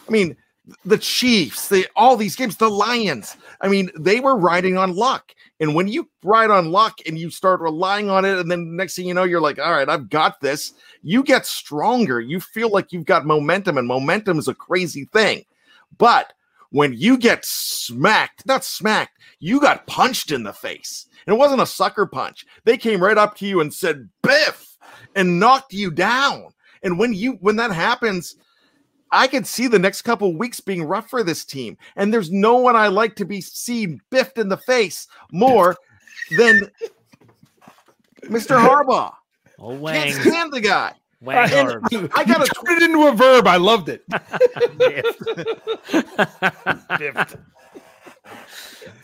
I 0.08 0.10
mean, 0.10 0.36
the 0.84 0.98
Chiefs, 0.98 1.68
the 1.68 1.86
all 1.94 2.16
these 2.16 2.36
games, 2.36 2.56
the 2.56 2.70
Lions. 2.70 3.36
I 3.60 3.68
mean, 3.68 3.90
they 3.98 4.20
were 4.20 4.36
riding 4.36 4.78
on 4.78 4.96
luck. 4.96 5.32
And 5.60 5.74
when 5.74 5.86
you 5.86 6.08
ride 6.22 6.50
on 6.50 6.72
luck 6.72 6.98
and 7.06 7.18
you 7.18 7.30
start 7.30 7.60
relying 7.60 8.10
on 8.10 8.24
it, 8.24 8.38
and 8.38 8.50
then 8.50 8.74
next 8.74 8.96
thing 8.96 9.06
you 9.06 9.14
know, 9.14 9.24
you're 9.24 9.40
like, 9.40 9.58
all 9.58 9.72
right, 9.72 9.88
I've 9.88 10.08
got 10.08 10.40
this. 10.40 10.72
You 11.02 11.22
get 11.22 11.46
stronger. 11.46 12.20
You 12.20 12.40
feel 12.40 12.70
like 12.70 12.92
you've 12.92 13.04
got 13.04 13.26
momentum, 13.26 13.78
and 13.78 13.86
momentum 13.86 14.38
is 14.38 14.48
a 14.48 14.54
crazy 14.54 15.04
thing. 15.12 15.44
But 15.98 16.32
when 16.70 16.94
you 16.94 17.18
get 17.18 17.44
smacked, 17.44 18.46
not 18.46 18.64
smacked, 18.64 19.18
you 19.38 19.60
got 19.60 19.86
punched 19.86 20.32
in 20.32 20.42
the 20.42 20.52
face. 20.52 21.06
And 21.26 21.34
it 21.34 21.38
wasn't 21.38 21.62
a 21.62 21.66
sucker 21.66 22.06
punch. 22.06 22.46
They 22.64 22.76
came 22.76 23.02
right 23.02 23.18
up 23.18 23.36
to 23.36 23.46
you 23.46 23.60
and 23.60 23.72
said, 23.72 24.08
Biff, 24.22 24.76
and 25.14 25.38
knocked 25.38 25.72
you 25.72 25.90
down. 25.90 26.53
And 26.84 26.98
when 26.98 27.12
you 27.12 27.32
when 27.40 27.56
that 27.56 27.72
happens, 27.72 28.36
I 29.10 29.26
could 29.26 29.46
see 29.46 29.66
the 29.66 29.78
next 29.78 30.02
couple 30.02 30.36
weeks 30.36 30.60
being 30.60 30.84
rough 30.84 31.08
for 31.10 31.22
this 31.22 31.44
team. 31.44 31.76
And 31.96 32.12
there's 32.12 32.30
no 32.30 32.56
one 32.56 32.76
I 32.76 32.88
like 32.88 33.16
to 33.16 33.24
be 33.24 33.40
seen 33.40 34.00
biffed 34.10 34.38
in 34.38 34.48
the 34.48 34.56
face 34.58 35.08
more 35.32 35.76
than 36.36 36.70
Mr. 38.24 38.58
Harbaugh. 38.58 39.12
Oh, 39.58 39.78
Can't 39.86 40.14
stand 40.14 40.52
the 40.52 40.60
guy. 40.60 40.92
Wang 41.20 41.50
And 41.52 41.68
hard. 41.70 41.84
I 42.14 42.24
got 42.24 42.40
You 42.40 42.46
to 42.46 42.54
turned 42.66 42.82
it 42.82 42.90
into 42.90 43.06
a 43.06 43.12
verb. 43.12 43.46
I 43.46 43.56
loved 43.56 43.88
it. 43.88 44.02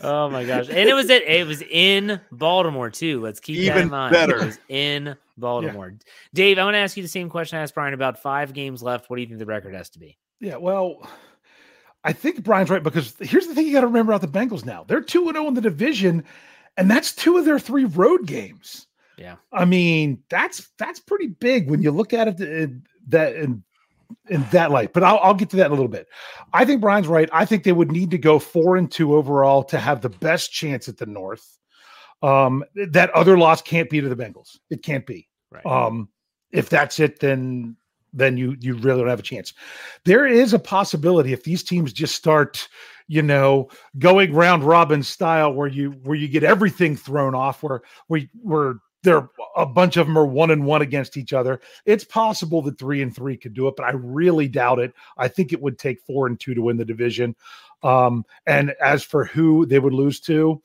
oh 0.01 0.29
my 0.29 0.45
gosh. 0.45 0.67
And 0.69 0.89
it 0.89 0.93
was 0.93 1.09
it 1.09 1.23
it 1.23 1.47
was 1.47 1.61
in 1.63 2.19
Baltimore 2.31 2.89
too. 2.89 3.21
Let's 3.21 3.39
keep 3.39 3.57
that 3.57 3.63
Even 3.63 3.81
in 3.83 3.89
mind. 3.89 4.13
better. 4.13 4.37
It 4.37 4.45
was 4.45 4.59
in 4.69 5.15
Baltimore. 5.41 5.95
Dave, 6.33 6.57
I 6.57 6.63
want 6.63 6.75
to 6.75 6.79
ask 6.79 6.95
you 6.95 7.03
the 7.03 7.09
same 7.09 7.29
question 7.29 7.59
I 7.59 7.63
asked 7.63 7.75
Brian 7.75 7.93
about 7.93 8.21
five 8.21 8.53
games 8.53 8.81
left. 8.81 9.09
What 9.09 9.17
do 9.17 9.21
you 9.21 9.27
think 9.27 9.39
the 9.39 9.45
record 9.45 9.75
has 9.75 9.89
to 9.91 9.99
be? 9.99 10.17
Yeah, 10.39 10.55
well, 10.55 11.07
I 12.03 12.13
think 12.13 12.43
Brian's 12.43 12.69
right 12.69 12.81
because 12.81 13.15
here's 13.19 13.47
the 13.47 13.53
thing 13.53 13.67
you 13.67 13.73
got 13.73 13.81
to 13.81 13.87
remember 13.87 14.13
about 14.13 14.21
the 14.21 14.39
Bengals 14.39 14.65
now. 14.65 14.83
They're 14.87 15.01
2 15.01 15.31
0 15.31 15.47
in 15.47 15.53
the 15.53 15.61
division, 15.61 16.23
and 16.77 16.89
that's 16.89 17.13
two 17.13 17.37
of 17.37 17.45
their 17.45 17.59
three 17.59 17.85
road 17.85 18.25
games. 18.25 18.87
Yeah. 19.17 19.35
I 19.53 19.65
mean, 19.65 20.23
that's 20.29 20.69
that's 20.79 20.99
pretty 20.99 21.27
big 21.27 21.69
when 21.69 21.83
you 21.83 21.91
look 21.91 22.11
at 22.13 22.27
it 22.27 22.39
in 22.39 22.83
that 23.09 23.35
in, 23.35 23.63
in 24.29 24.45
that 24.51 24.71
light. 24.71 24.93
But 24.93 25.03
I'll, 25.03 25.19
I'll 25.19 25.33
get 25.35 25.51
to 25.51 25.57
that 25.57 25.67
in 25.67 25.71
a 25.71 25.75
little 25.75 25.87
bit. 25.87 26.07
I 26.53 26.65
think 26.65 26.81
Brian's 26.81 27.07
right. 27.07 27.29
I 27.31 27.45
think 27.45 27.63
they 27.63 27.71
would 27.71 27.91
need 27.91 28.09
to 28.11 28.17
go 28.17 28.39
four 28.39 28.77
and 28.77 28.91
two 28.91 29.15
overall 29.15 29.63
to 29.65 29.77
have 29.77 30.01
the 30.01 30.09
best 30.09 30.51
chance 30.51 30.89
at 30.89 30.97
the 30.97 31.05
North. 31.05 31.59
Um, 32.23 32.63
that 32.75 33.09
other 33.11 33.37
loss 33.37 33.61
can't 33.61 33.89
be 33.89 34.01
to 34.01 34.09
the 34.09 34.15
Bengals. 34.15 34.57
It 34.69 34.83
can't 34.83 35.05
be. 35.05 35.27
Right. 35.51 35.65
Um, 35.65 36.09
if 36.51 36.69
that's 36.69 36.99
it, 36.99 37.19
then 37.19 37.75
then 38.13 38.37
you 38.37 38.55
you 38.59 38.75
really 38.75 38.99
don't 39.01 39.09
have 39.09 39.19
a 39.19 39.23
chance. 39.23 39.53
There 40.05 40.25
is 40.25 40.53
a 40.53 40.59
possibility 40.59 41.33
if 41.33 41.43
these 41.43 41.63
teams 41.63 41.93
just 41.93 42.15
start, 42.15 42.67
you 43.07 43.21
know, 43.21 43.69
going 43.99 44.33
round 44.33 44.63
robin 44.63 45.03
style 45.03 45.53
where 45.53 45.67
you 45.67 45.91
where 46.03 46.15
you 46.15 46.27
get 46.27 46.43
everything 46.43 46.95
thrown 46.95 47.35
off, 47.35 47.63
where 47.63 47.81
where 48.07 48.21
where 48.41 48.75
there 49.03 49.29
a 49.55 49.65
bunch 49.65 49.97
of 49.97 50.07
them 50.07 50.17
are 50.17 50.25
one 50.25 50.51
and 50.51 50.65
one 50.65 50.81
against 50.81 51.17
each 51.17 51.33
other. 51.33 51.59
It's 51.85 52.03
possible 52.03 52.61
that 52.63 52.77
three 52.77 53.01
and 53.01 53.15
three 53.15 53.37
could 53.37 53.53
do 53.53 53.67
it, 53.67 53.75
but 53.75 53.85
I 53.85 53.91
really 53.91 54.47
doubt 54.47 54.79
it. 54.79 54.93
I 55.17 55.27
think 55.27 55.53
it 55.53 55.61
would 55.61 55.79
take 55.79 56.01
four 56.01 56.27
and 56.27 56.39
two 56.39 56.53
to 56.53 56.61
win 56.61 56.77
the 56.77 56.85
division. 56.85 57.35
Um, 57.83 58.25
and 58.45 58.73
as 58.81 59.03
for 59.03 59.25
who 59.25 59.65
they 59.65 59.79
would 59.79 59.93
lose 59.93 60.19
to, 60.21 60.61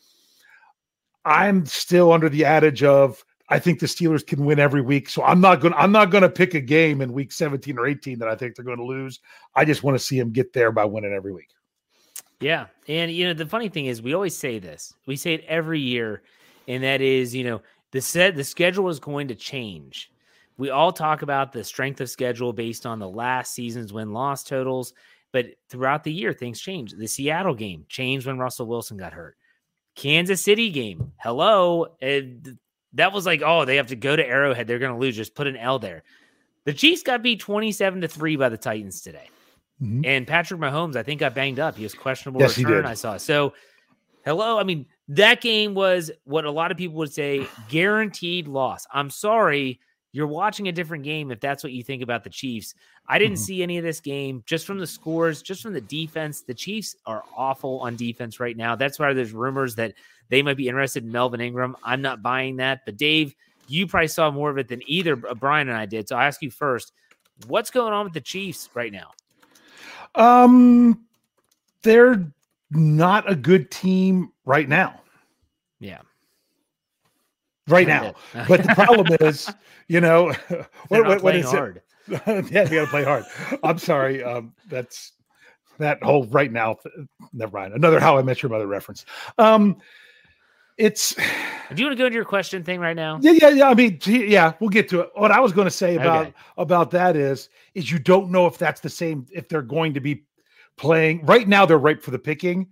I'm 1.24 1.64
still 1.64 2.12
under 2.12 2.28
the 2.28 2.44
adage 2.44 2.82
of 2.82 3.24
I 3.48 3.58
think 3.58 3.78
the 3.78 3.86
Steelers 3.86 4.26
can 4.26 4.44
win 4.44 4.58
every 4.58 4.82
week. 4.82 5.08
So 5.08 5.22
I'm 5.22 5.40
not 5.40 5.60
going 5.60 5.72
to 5.72 5.78
I'm 5.78 5.92
not 5.92 6.10
going 6.10 6.22
to 6.22 6.28
pick 6.28 6.54
a 6.54 6.60
game 6.60 7.00
in 7.00 7.12
week 7.12 7.32
17 7.32 7.78
or 7.78 7.86
18 7.86 8.18
that 8.18 8.28
I 8.28 8.34
think 8.34 8.56
they're 8.56 8.64
going 8.64 8.78
to 8.78 8.84
lose. 8.84 9.20
I 9.54 9.64
just 9.64 9.82
want 9.82 9.96
to 9.96 10.04
see 10.04 10.18
them 10.18 10.32
get 10.32 10.52
there 10.52 10.72
by 10.72 10.84
winning 10.84 11.12
every 11.12 11.32
week. 11.32 11.50
Yeah. 12.40 12.66
And 12.88 13.10
you 13.10 13.26
know, 13.26 13.34
the 13.34 13.46
funny 13.46 13.68
thing 13.68 13.86
is 13.86 14.02
we 14.02 14.14
always 14.14 14.36
say 14.36 14.58
this. 14.58 14.92
We 15.06 15.16
say 15.16 15.34
it 15.34 15.44
every 15.46 15.80
year, 15.80 16.22
and 16.66 16.82
that 16.82 17.00
is, 17.00 17.34
you 17.34 17.44
know, 17.44 17.62
the 17.92 18.00
set 18.00 18.34
the 18.34 18.44
schedule 18.44 18.88
is 18.88 18.98
going 18.98 19.28
to 19.28 19.34
change. 19.34 20.10
We 20.58 20.70
all 20.70 20.92
talk 20.92 21.22
about 21.22 21.52
the 21.52 21.64
strength 21.64 22.00
of 22.00 22.10
schedule 22.10 22.52
based 22.52 22.86
on 22.86 22.98
the 22.98 23.08
last 23.08 23.54
season's 23.54 23.92
win 23.92 24.12
loss 24.12 24.42
totals, 24.42 24.94
but 25.32 25.46
throughout 25.68 26.02
the 26.02 26.12
year 26.12 26.32
things 26.32 26.60
change. 26.60 26.92
The 26.92 27.06
Seattle 27.06 27.54
game 27.54 27.84
changed 27.88 28.26
when 28.26 28.38
Russell 28.38 28.66
Wilson 28.66 28.96
got 28.96 29.12
hurt. 29.12 29.36
Kansas 29.94 30.42
City 30.42 30.70
game, 30.70 31.12
hello, 31.18 31.86
that 32.94 33.12
was 33.12 33.26
like, 33.26 33.42
oh, 33.44 33.64
they 33.64 33.76
have 33.76 33.88
to 33.88 33.96
go 33.96 34.16
to 34.16 34.26
Arrowhead. 34.26 34.66
They're 34.66 34.78
going 34.78 34.92
to 34.92 34.98
lose. 34.98 35.16
Just 35.16 35.34
put 35.34 35.46
an 35.46 35.56
L 35.56 35.78
there. 35.78 36.02
The 36.64 36.72
Chiefs 36.72 37.02
got 37.02 37.22
beat 37.22 37.40
27 37.40 38.00
to 38.00 38.08
3 38.08 38.36
by 38.36 38.48
the 38.48 38.56
Titans 38.56 39.00
today. 39.00 39.28
Mhm. 39.82 40.06
And 40.06 40.26
Patrick 40.26 40.58
Mahomes, 40.60 40.96
I 40.96 41.02
think, 41.02 41.20
got 41.20 41.34
banged 41.34 41.60
up. 41.60 41.76
He 41.76 41.82
was 41.82 41.94
questionable 41.94 42.40
Yes, 42.40 42.56
return. 42.58 42.86
I 42.86 42.94
saw. 42.94 43.18
So, 43.18 43.52
hello. 44.24 44.58
I 44.58 44.64
mean, 44.64 44.86
that 45.08 45.40
game 45.40 45.74
was 45.74 46.10
what 46.24 46.44
a 46.44 46.50
lot 46.50 46.70
of 46.70 46.76
people 46.78 46.96
would 46.96 47.12
say 47.12 47.46
guaranteed 47.68 48.48
loss. 48.48 48.86
I'm 48.92 49.10
sorry. 49.10 49.80
You're 50.12 50.26
watching 50.26 50.68
a 50.68 50.72
different 50.72 51.04
game 51.04 51.30
if 51.30 51.40
that's 51.40 51.62
what 51.62 51.72
you 51.74 51.82
think 51.84 52.02
about 52.02 52.24
the 52.24 52.30
Chiefs. 52.30 52.74
I 53.06 53.18
didn't 53.18 53.36
Mhm. 53.36 53.40
see 53.44 53.62
any 53.62 53.76
of 53.76 53.84
this 53.84 54.00
game 54.00 54.42
just 54.46 54.66
from 54.66 54.78
the 54.78 54.86
scores, 54.86 55.42
just 55.42 55.62
from 55.62 55.74
the 55.74 55.80
defense. 55.82 56.40
The 56.40 56.54
Chiefs 56.54 56.96
are 57.04 57.22
awful 57.36 57.80
on 57.80 57.96
defense 57.96 58.40
right 58.40 58.56
now. 58.56 58.74
That's 58.76 58.98
why 58.98 59.12
there's 59.12 59.32
rumors 59.32 59.74
that 59.74 59.92
they 60.28 60.42
might 60.42 60.56
be 60.56 60.68
interested 60.68 61.04
in 61.04 61.12
Melvin 61.12 61.40
Ingram. 61.40 61.76
I'm 61.82 62.02
not 62.02 62.22
buying 62.22 62.56
that. 62.56 62.80
But 62.84 62.96
Dave, 62.96 63.34
you 63.68 63.86
probably 63.86 64.08
saw 64.08 64.30
more 64.30 64.50
of 64.50 64.58
it 64.58 64.68
than 64.68 64.82
either 64.86 65.16
Brian 65.16 65.68
and 65.68 65.76
I 65.76 65.86
did. 65.86 66.08
So 66.08 66.16
I 66.16 66.26
ask 66.26 66.42
you 66.42 66.50
first, 66.50 66.92
what's 67.46 67.70
going 67.70 67.92
on 67.92 68.04
with 68.04 68.14
the 68.14 68.20
Chiefs 68.20 68.68
right 68.74 68.92
now? 68.92 69.10
Um 70.14 71.06
they're 71.82 72.32
not 72.70 73.30
a 73.30 73.36
good 73.36 73.70
team 73.70 74.32
right 74.44 74.68
now. 74.68 75.00
Yeah. 75.78 76.00
Right 77.68 77.86
now. 77.86 78.14
But 78.48 78.62
the 78.62 78.74
problem 78.74 79.16
is, 79.20 79.52
you 79.88 80.00
know, 80.00 80.32
what, 80.88 81.06
what, 81.06 81.22
what 81.22 81.36
is 81.36 81.50
hard. 81.50 81.82
it? 82.08 82.22
yeah, 82.50 82.64
they 82.64 82.76
got 82.76 82.84
to 82.84 82.86
play 82.86 83.04
hard. 83.04 83.24
I'm 83.62 83.78
sorry. 83.78 84.22
Um, 84.22 84.54
that's 84.68 85.12
that 85.78 86.02
whole 86.02 86.24
right 86.26 86.50
now. 86.50 86.76
Never 87.32 87.56
mind. 87.56 87.74
Another 87.74 88.00
How 88.00 88.18
I 88.18 88.22
Met 88.22 88.42
Your 88.42 88.50
Mother 88.50 88.66
reference. 88.66 89.04
Um, 89.38 89.76
it's 90.78 91.14
Do 91.14 91.22
you 91.76 91.86
want 91.86 91.96
to 91.96 92.02
go 92.02 92.06
into 92.06 92.14
your 92.16 92.24
question 92.24 92.62
thing 92.62 92.80
right 92.80 92.96
now? 92.96 93.18
yeah, 93.22 93.32
yeah, 93.32 93.48
yeah. 93.48 93.68
I 93.70 93.74
mean, 93.74 93.98
yeah, 94.04 94.52
we'll 94.60 94.70
get 94.70 94.88
to 94.90 95.00
it. 95.00 95.10
What 95.14 95.30
I 95.30 95.40
was 95.40 95.52
going 95.52 95.66
to 95.66 95.70
say 95.70 95.96
about 95.96 96.26
Okay. 96.26 96.34
about 96.58 96.90
that 96.90 97.16
is, 97.16 97.48
is 97.74 97.90
you 97.90 97.98
don't 97.98 98.30
know 98.30 98.46
if 98.46 98.58
that's 98.58 98.80
the 98.80 98.90
same. 98.90 99.26
If 99.32 99.48
they're 99.48 99.62
going 99.62 99.94
to 99.94 100.00
be 100.00 100.24
playing 100.76 101.24
right 101.24 101.48
now, 101.48 101.64
they're 101.64 101.78
ripe 101.78 102.02
for 102.02 102.10
the 102.10 102.18
picking, 102.18 102.68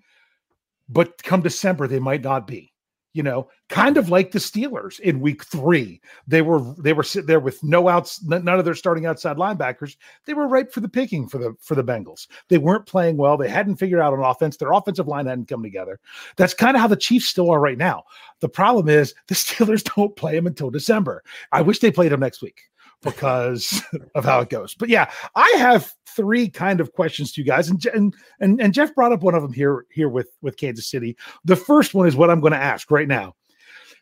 but 0.89 1.23
come 1.23 1.41
December, 1.41 1.87
they 1.89 1.99
might 1.99 2.23
not 2.23 2.47
be. 2.47 2.74
You 3.15 3.23
know, 3.23 3.49
kind 3.69 3.97
of 3.97 4.11
like 4.11 4.33
the 4.33 4.39
Steelers 4.39 5.01
in 5.01 5.21
Week 5.21 5.45
Three, 5.45 6.01
they 6.27 6.43
were 6.43 6.61
they 6.79 6.93
were 6.93 7.03
sitting 7.03 7.27
there 7.27 7.41
with 7.41 7.63
no 7.63 7.89
outs, 7.89 8.23
none 8.25 8.47
of 8.49 8.65
their 8.65 8.75
starting 8.75 9.07
outside 9.07 9.37
linebackers. 9.37 9.97
They 10.27 10.35
were 10.35 10.49
ripe 10.49 10.73
for 10.73 10.81
the 10.81 10.89
picking 10.89 11.29
for 11.29 11.39
the 11.39 11.55
for 11.61 11.77
the 11.77 11.85
Bengals. 11.85 12.27
They 12.49 12.59
weren't 12.59 12.87
playing 12.87 13.17
well. 13.17 13.37
They 13.37 13.49
hadn't 13.49 13.77
figured 13.77 14.01
out 14.01 14.13
an 14.13 14.21
offense. 14.21 14.57
Their 14.57 14.73
offensive 14.73 15.09
line 15.09 15.27
hadn't 15.27 15.49
come 15.49 15.63
together. 15.63 16.01
That's 16.37 16.55
kind 16.55 16.77
of 16.77 16.81
how 16.81 16.89
the 16.89 16.97
Chiefs 16.97 17.27
still 17.27 17.51
are 17.51 17.61
right 17.61 17.79
now. 17.79 18.03
The 18.41 18.49
problem 18.49 18.89
is 18.89 19.15
the 19.29 19.35
Steelers 19.37 19.85
don't 19.95 20.17
play 20.17 20.35
them 20.35 20.47
until 20.47 20.71
December. 20.71 21.23
I 21.53 21.63
wish 21.63 21.79
they 21.79 21.93
played 21.93 22.13
them 22.13 22.21
next 22.21 22.43
week 22.43 22.63
because 23.03 23.83
of 24.15 24.25
how 24.25 24.41
it 24.41 24.49
goes. 24.49 24.75
But 24.75 24.89
yeah, 24.89 25.11
I 25.35 25.49
have 25.59 25.93
three 26.07 26.49
kind 26.49 26.81
of 26.81 26.93
questions 26.93 27.33
to 27.33 27.41
you 27.41 27.47
guys, 27.47 27.69
and 27.69 27.85
and 27.87 28.15
and, 28.41 28.61
and 28.61 28.75
Jeff 28.75 28.95
brought 28.95 29.13
up 29.13 29.23
one 29.23 29.35
of 29.35 29.43
them 29.43 29.53
here 29.53 29.87
here 29.91 30.09
with 30.09 30.29
with 30.43 30.57
Kansas 30.57 30.89
City. 30.89 31.17
The 31.45 31.57
first 31.57 31.95
one 31.95 32.07
is 32.07 32.17
what 32.17 32.31
I'm 32.31 32.41
going 32.41 32.53
to 32.53 32.59
ask 32.59 32.91
right 32.91 33.09
now: 33.09 33.35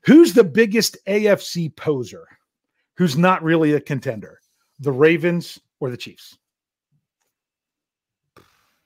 Who's 0.05 0.35
the 0.35 0.45
biggest 0.45 0.97
AFC 1.07 1.75
poser? 1.75 2.27
Who's 2.97 3.17
not 3.17 3.43
really 3.43 3.73
a 3.73 3.81
contender? 3.81 4.41
The 4.81 4.93
Ravens 4.93 5.59
or 5.81 5.91
the 5.91 5.97
Chiefs? 5.97 6.39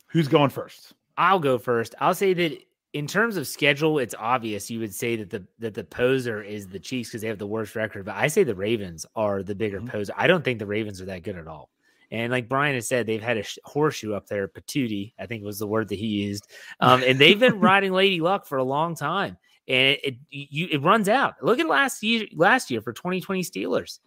Who's 0.08 0.28
going 0.28 0.50
first? 0.50 0.94
I'll 1.18 1.40
go 1.40 1.58
first. 1.58 1.94
I'll 2.00 2.14
say 2.14 2.32
that 2.34 2.62
in 2.96 3.06
terms 3.06 3.36
of 3.36 3.46
schedule, 3.46 3.98
it's 3.98 4.14
obvious 4.18 4.70
you 4.70 4.80
would 4.80 4.94
say 4.94 5.16
that 5.16 5.28
the 5.28 5.44
that 5.58 5.74
the 5.74 5.84
poser 5.84 6.42
is 6.42 6.66
the 6.66 6.78
Chiefs 6.78 7.10
because 7.10 7.20
they 7.20 7.28
have 7.28 7.38
the 7.38 7.46
worst 7.46 7.76
record. 7.76 8.06
But 8.06 8.14
I 8.14 8.26
say 8.26 8.42
the 8.42 8.54
Ravens 8.54 9.04
are 9.14 9.42
the 9.42 9.54
bigger 9.54 9.82
poser. 9.82 10.14
I 10.16 10.26
don't 10.26 10.42
think 10.42 10.58
the 10.58 10.66
Ravens 10.66 11.02
are 11.02 11.04
that 11.04 11.22
good 11.22 11.36
at 11.36 11.46
all. 11.46 11.68
And 12.10 12.32
like 12.32 12.48
Brian 12.48 12.74
has 12.74 12.88
said, 12.88 13.06
they've 13.06 13.22
had 13.22 13.36
a 13.36 13.42
sh- 13.42 13.58
horseshoe 13.64 14.14
up 14.14 14.28
there, 14.28 14.48
patootie, 14.48 15.12
I 15.18 15.26
think 15.26 15.44
was 15.44 15.58
the 15.58 15.66
word 15.66 15.88
that 15.90 15.98
he 15.98 16.06
used. 16.06 16.46
Um, 16.80 17.02
and 17.04 17.18
they've 17.18 17.38
been 17.38 17.60
riding 17.60 17.92
Lady 17.92 18.18
Luck 18.22 18.46
for 18.46 18.56
a 18.56 18.64
long 18.64 18.94
time. 18.94 19.36
And 19.68 19.98
it, 20.02 20.16
it 20.30 20.48
you 20.50 20.68
it 20.70 20.82
runs 20.82 21.10
out. 21.10 21.34
Look 21.42 21.58
at 21.58 21.68
last 21.68 22.02
year 22.02 22.26
last 22.32 22.70
year 22.70 22.80
for 22.80 22.94
2020 22.94 23.42
Steelers. 23.42 23.98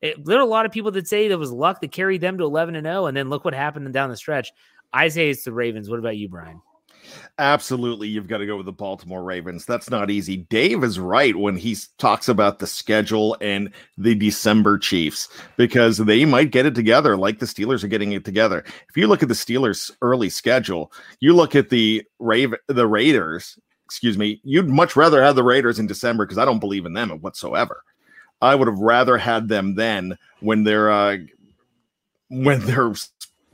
It, 0.00 0.24
there 0.24 0.38
are 0.38 0.40
a 0.40 0.46
lot 0.46 0.64
of 0.64 0.72
people 0.72 0.92
that 0.92 1.06
say 1.06 1.28
there 1.28 1.36
was 1.36 1.52
luck 1.52 1.82
that 1.82 1.92
carried 1.92 2.22
them 2.22 2.38
to 2.38 2.44
11 2.44 2.74
and 2.74 2.86
0, 2.86 3.04
and 3.04 3.14
then 3.14 3.28
look 3.28 3.44
what 3.44 3.52
happened 3.52 3.92
down 3.92 4.08
the 4.08 4.16
stretch. 4.16 4.50
I 4.94 5.08
say 5.08 5.28
it's 5.28 5.44
the 5.44 5.52
Ravens. 5.52 5.90
What 5.90 5.98
about 5.98 6.16
you, 6.16 6.30
Brian? 6.30 6.62
Absolutely, 7.38 8.08
you've 8.08 8.28
got 8.28 8.38
to 8.38 8.46
go 8.46 8.56
with 8.56 8.66
the 8.66 8.72
Baltimore 8.72 9.22
Ravens. 9.22 9.64
That's 9.64 9.88
not 9.88 10.10
easy. 10.10 10.36
Dave 10.36 10.84
is 10.84 10.98
right 10.98 11.34
when 11.34 11.56
he 11.56 11.76
talks 11.98 12.28
about 12.28 12.58
the 12.58 12.66
schedule 12.66 13.36
and 13.40 13.72
the 13.96 14.14
December 14.14 14.78
Chiefs 14.78 15.28
because 15.56 15.98
they 15.98 16.24
might 16.24 16.50
get 16.50 16.66
it 16.66 16.74
together 16.74 17.16
like 17.16 17.38
the 17.38 17.46
Steelers 17.46 17.82
are 17.82 17.88
getting 17.88 18.12
it 18.12 18.24
together. 18.24 18.62
If 18.88 18.96
you 18.96 19.06
look 19.06 19.22
at 19.22 19.28
the 19.28 19.34
Steelers' 19.34 19.90
early 20.02 20.28
schedule, 20.28 20.92
you 21.20 21.34
look 21.34 21.54
at 21.54 21.70
the 21.70 22.02
Raven, 22.18 22.58
the 22.66 22.86
Raiders. 22.86 23.58
Excuse 23.86 24.18
me. 24.18 24.40
You'd 24.44 24.68
much 24.68 24.94
rather 24.94 25.22
have 25.22 25.34
the 25.34 25.42
Raiders 25.42 25.78
in 25.78 25.86
December 25.86 26.26
because 26.26 26.38
I 26.38 26.44
don't 26.44 26.60
believe 26.60 26.84
in 26.84 26.92
them 26.92 27.10
whatsoever. 27.20 27.82
I 28.42 28.54
would 28.54 28.68
have 28.68 28.78
rather 28.78 29.16
had 29.18 29.48
them 29.48 29.74
then 29.74 30.16
when 30.40 30.64
they're 30.64 30.90
uh, 30.90 31.16
when 32.28 32.60
they're 32.66 32.92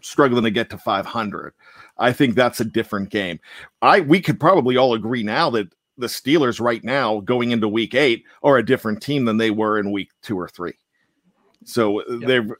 struggling 0.01 0.45
to 0.45 0.51
get 0.51 0.71
to 0.71 0.79
500. 0.79 1.53
I 1.99 2.13
think 2.13 2.35
that's 2.35 2.61
a 2.61 2.65
different 2.65 3.11
game. 3.11 3.41
I 3.83 4.01
we 4.01 4.21
could 4.21 4.39
probably 4.39 4.77
all 4.77 4.95
agree 4.95 5.23
now 5.23 5.51
that 5.51 5.73
the 5.99 6.07
Steelers 6.07 6.61
right 6.61 6.85
now 6.85 7.21
going 7.21 7.53
into 7.53 7.69
week 7.69 7.95
8 7.95 8.23
are 8.43 8.59
a 8.59 8.67
different 8.67 9.03
team 9.03 9.25
than 9.25 9.39
they 9.39 9.51
were 9.51 9.79
in 9.79 9.93
week 9.93 10.11
2 10.23 10.39
or 10.39 10.49
3. 10.49 10.75
So 11.65 12.01
uh, 12.01 12.05
yep. 12.09 12.29
they're 12.29 12.59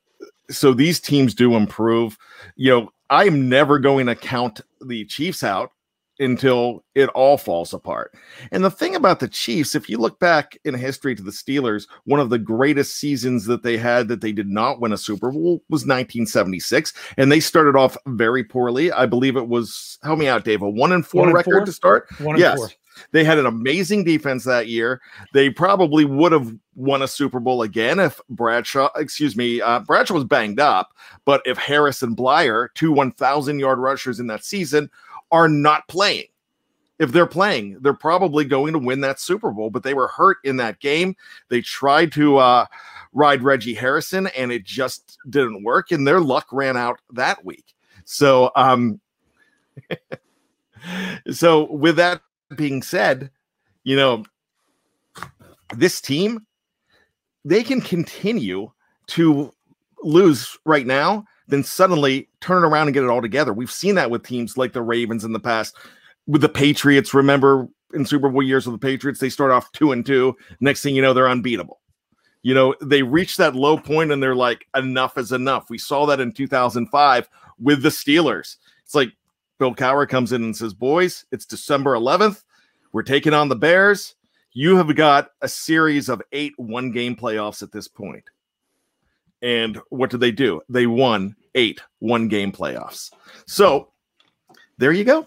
so 0.49 0.73
these 0.73 1.01
teams 1.01 1.35
do 1.35 1.57
improve. 1.57 2.17
You 2.57 2.71
know, 2.71 2.91
I'm 3.11 3.49
never 3.49 3.79
going 3.79 4.07
to 4.07 4.15
count 4.15 4.61
the 4.81 5.05
Chiefs 5.05 5.43
out 5.43 5.73
until 6.19 6.85
it 6.95 7.09
all 7.11 7.37
falls 7.37 7.75
apart. 7.75 8.15
And 8.51 8.65
the 8.65 8.71
thing 8.71 8.95
about 8.95 9.21
the 9.21 9.29
Chiefs, 9.29 9.75
if 9.75 9.89
you 9.89 9.99
look 9.99 10.19
back 10.19 10.57
in 10.65 10.75
history 10.75 11.15
to 11.15 11.23
the 11.23 11.31
Steelers, 11.31 11.87
one 12.05 12.21
of 12.21 12.31
the 12.31 12.39
greatest 12.39 12.97
seasons 12.97 13.45
that 13.47 13.63
they 13.63 13.77
had 13.77 14.09
that 14.09 14.21
they 14.21 14.33
did 14.33 14.49
not 14.49 14.81
win 14.81 14.93
a 14.93 14.99
Super 14.99 15.31
Bowl 15.31 15.63
was 15.69 15.83
1976. 15.83 16.93
And 17.17 17.31
they 17.31 17.41
started 17.41 17.77
off 17.77 17.97
very 18.07 18.45
poorly. 18.45 18.91
I 18.93 19.07
believe 19.07 19.37
it 19.37 19.49
was, 19.49 19.99
help 20.03 20.19
me 20.19 20.29
out, 20.29 20.45
Dave, 20.45 20.63
a 20.63 20.71
one 20.71 20.93
and 20.93 21.07
four 21.07 21.23
one 21.23 21.33
record 21.33 21.53
four? 21.53 21.67
to 21.67 21.73
start. 21.73 22.09
One 22.21 22.39
yes. 22.39 22.57
Four. 22.57 22.71
They 23.13 23.25
had 23.25 23.39
an 23.39 23.47
amazing 23.47 24.05
defense 24.05 24.45
that 24.45 24.69
year. 24.69 25.01
They 25.33 25.51
probably 25.51 26.05
would 26.05 26.33
have 26.33 26.55
won 26.75 27.03
a 27.03 27.09
Super 27.09 27.41
Bowl 27.41 27.63
again 27.63 27.99
if 27.99 28.21
Bradshaw, 28.31 28.89
excuse 28.97 29.37
me, 29.37 29.61
uh, 29.61 29.81
Bradshaw 29.81 30.15
was 30.15 30.25
banged 30.25 30.61
up. 30.61 30.95
But 31.25 31.43
if 31.45 31.59
Harris 31.59 32.03
and 32.03 32.17
Bleier, 32.17 32.69
two 32.75 32.93
1,000 32.93 33.59
yard 33.59 33.79
rushers 33.79 34.21
in 34.21 34.27
that 34.29 34.45
season, 34.45 34.91
are 35.31 35.49
not 35.49 35.87
playing. 35.89 36.27
If 36.99 37.13
they're 37.13 37.27
playing, 37.27 37.79
they're 37.81 37.93
probably 37.93 38.47
going 38.47 38.73
to 38.73 38.79
win 38.79 39.03
that 39.03 39.21
Super 39.21 39.51
Bowl, 39.51 39.69
but 39.69 39.83
they 39.83 39.93
were 39.93 40.09
hurt 40.09 40.39
in 40.45 40.57
that 40.57 40.81
game. 40.81 41.15
They 41.51 41.61
tried 41.61 42.11
to 42.13 42.39
uh, 42.39 42.67
ride 43.13 43.43
Reggie 43.43 43.75
Harrison 43.75 44.29
and 44.29 44.51
it 44.51 44.65
just 44.65 45.19
didn't 45.29 45.63
work, 45.63 45.91
and 45.91 46.07
their 46.07 46.21
luck 46.21 46.47
ran 46.53 46.77
out 46.77 46.99
that 47.13 47.45
week. 47.45 47.75
So, 48.05 48.51
um, 48.57 49.01
so 51.31 51.71
with 51.71 51.97
that 51.97 52.23
being 52.57 52.83
said, 52.83 53.31
you 53.85 53.97
know, 53.97 54.25
this 55.75 56.01
team, 56.01 56.47
they 57.45 57.63
can 57.63 57.81
continue 57.81 58.71
to 59.09 59.53
lose 60.03 60.57
right 60.65 60.87
now 60.87 61.25
then 61.49 61.63
suddenly 61.63 62.29
turn 62.41 62.65
it 62.65 62.67
around 62.67 62.89
and 62.89 62.95
get 62.95 63.05
it 63.05 63.11
all 63.11 63.23
together. 63.23 63.53
We've 63.53 63.71
seen 63.71 63.95
that 63.97 64.11
with 64.11 64.25
teams 64.25 64.57
like 64.57 64.73
the 64.73 64.83
Ravens 64.83 65.25
in 65.25 65.33
the 65.33 65.41
past, 65.41 65.77
with 66.27 66.41
the 66.41 66.49
Patriots. 66.49 67.15
Remember 67.15 67.69
in 67.95 68.05
Super 68.05 68.29
Bowl 68.29 68.43
years 68.43 68.67
with 68.67 68.81
the 68.81 68.87
Patriots, 68.87 69.21
they 69.21 69.29
start 69.29 69.53
off 69.53 69.71
two 69.73 69.93
and 69.93 70.05
two. 70.05 70.37
Next 70.61 70.83
thing 70.83 70.95
you 70.95 71.03
know, 71.03 71.15
they're 71.15 71.29
unbeatable. 71.29 71.81
You 72.43 72.55
know, 72.55 72.75
they 72.81 73.03
reach 73.03 73.37
that 73.37 73.57
low 73.57 73.77
point 73.77 74.13
and 74.13 74.23
they're 74.23 74.37
like, 74.37 74.67
enough 74.77 75.19
is 75.19 75.33
enough. 75.33 75.69
We 75.69 75.79
saw 75.79 76.07
that 76.07 76.21
in 76.21 76.33
2005 76.33 77.29
with 77.59 77.83
the 77.83 77.89
Steelers. 77.89 78.57
It's 78.85 78.95
like 78.95 79.11
Bill 79.59 79.75
Cowher 79.75 80.09
comes 80.09 80.33
in 80.33 80.45
and 80.45 80.57
says, 80.57 80.75
Boys, 80.75 81.25
it's 81.33 81.45
December 81.45 81.95
11th. 81.95 82.45
We're 82.93 83.03
taking 83.03 83.35
on 83.35 83.49
the 83.49 83.57
Bears. 83.57 84.15
You 84.53 84.77
have 84.77 84.95
got 84.95 85.31
a 85.43 85.49
series 85.49 86.09
of 86.09 86.23
eight 86.33 86.55
one 86.57 86.93
game 86.93 87.17
playoffs 87.17 87.63
at 87.63 87.73
this 87.73 87.89
point. 87.89 88.25
And 89.43 89.81
what 89.91 90.11
did 90.11 90.21
they 90.21 90.33
do? 90.33 90.61
They 90.69 90.87
won 90.87 91.37
eight 91.55 91.81
one 91.99 92.29
game 92.29 92.53
playoffs. 92.53 93.11
So 93.47 93.91
there 94.79 94.93
you 94.93 95.05
go. 95.05 95.27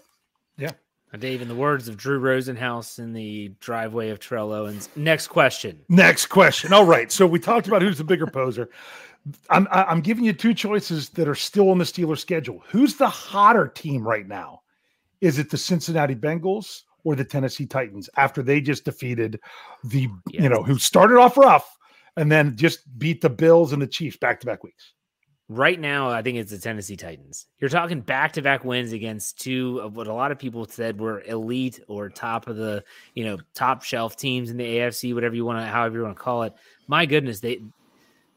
Yeah. 0.56 0.72
Dave, 1.18 1.42
in 1.42 1.48
the 1.48 1.54
words 1.54 1.88
of 1.88 1.96
Drew 1.96 2.20
Rosenhaus 2.20 2.98
in 2.98 3.12
the 3.12 3.52
driveway 3.60 4.10
of 4.10 4.20
Terrell 4.20 4.52
Owens, 4.52 4.88
next 4.94 5.26
question. 5.28 5.80
Next 5.88 6.26
question. 6.26 6.72
All 6.72 6.84
right. 6.84 7.10
So 7.10 7.26
we 7.26 7.40
talked 7.40 7.66
about 7.66 7.82
who's 7.82 7.98
the 7.98 8.04
bigger 8.04 8.26
poser. 8.26 8.70
I'm 9.50 9.68
I'm 9.70 10.00
giving 10.00 10.24
you 10.24 10.32
two 10.32 10.54
choices 10.54 11.10
that 11.10 11.28
are 11.28 11.34
still 11.34 11.70
on 11.70 11.78
the 11.78 11.84
Steelers 11.84 12.20
schedule. 12.20 12.62
Who's 12.68 12.96
the 12.96 13.08
hotter 13.08 13.68
team 13.68 14.06
right 14.06 14.26
now? 14.26 14.62
Is 15.20 15.38
it 15.38 15.50
the 15.50 15.58
Cincinnati 15.58 16.14
Bengals 16.14 16.82
or 17.04 17.14
the 17.14 17.24
Tennessee 17.24 17.66
Titans 17.66 18.08
after 18.16 18.42
they 18.42 18.60
just 18.60 18.84
defeated 18.84 19.40
the 19.84 20.08
yes. 20.30 20.42
you 20.42 20.48
know 20.48 20.62
who 20.62 20.78
started 20.78 21.18
off 21.18 21.36
rough 21.36 21.76
and 22.16 22.30
then 22.30 22.56
just 22.56 22.98
beat 22.98 23.20
the 23.20 23.30
Bills 23.30 23.72
and 23.72 23.80
the 23.80 23.86
Chiefs 23.86 24.16
back 24.16 24.40
to 24.40 24.46
back 24.46 24.62
weeks? 24.64 24.92
Right 25.48 25.80
now, 25.80 26.10
I 26.10 26.22
think 26.22 26.38
it's 26.38 26.52
the 26.52 26.58
Tennessee 26.58 26.96
Titans. 26.96 27.46
You're 27.58 27.70
talking 27.70 28.00
back 28.02 28.32
to 28.34 28.42
back 28.42 28.64
wins 28.64 28.92
against 28.92 29.40
two 29.40 29.80
of 29.80 29.96
what 29.96 30.06
a 30.06 30.12
lot 30.12 30.30
of 30.30 30.38
people 30.38 30.64
said 30.64 31.00
were 31.00 31.22
elite 31.22 31.80
or 31.88 32.08
top 32.08 32.46
of 32.46 32.56
the, 32.56 32.84
you 33.14 33.24
know, 33.24 33.36
top 33.52 33.82
shelf 33.82 34.16
teams 34.16 34.50
in 34.50 34.58
the 34.58 34.64
AFC, 34.64 35.12
whatever 35.12 35.34
you 35.34 35.44
want 35.44 35.58
to, 35.58 35.66
however 35.66 35.98
you 35.98 36.04
want 36.04 36.16
to 36.16 36.22
call 36.22 36.44
it. 36.44 36.52
My 36.86 37.04
goodness, 37.04 37.40
they, 37.40 37.60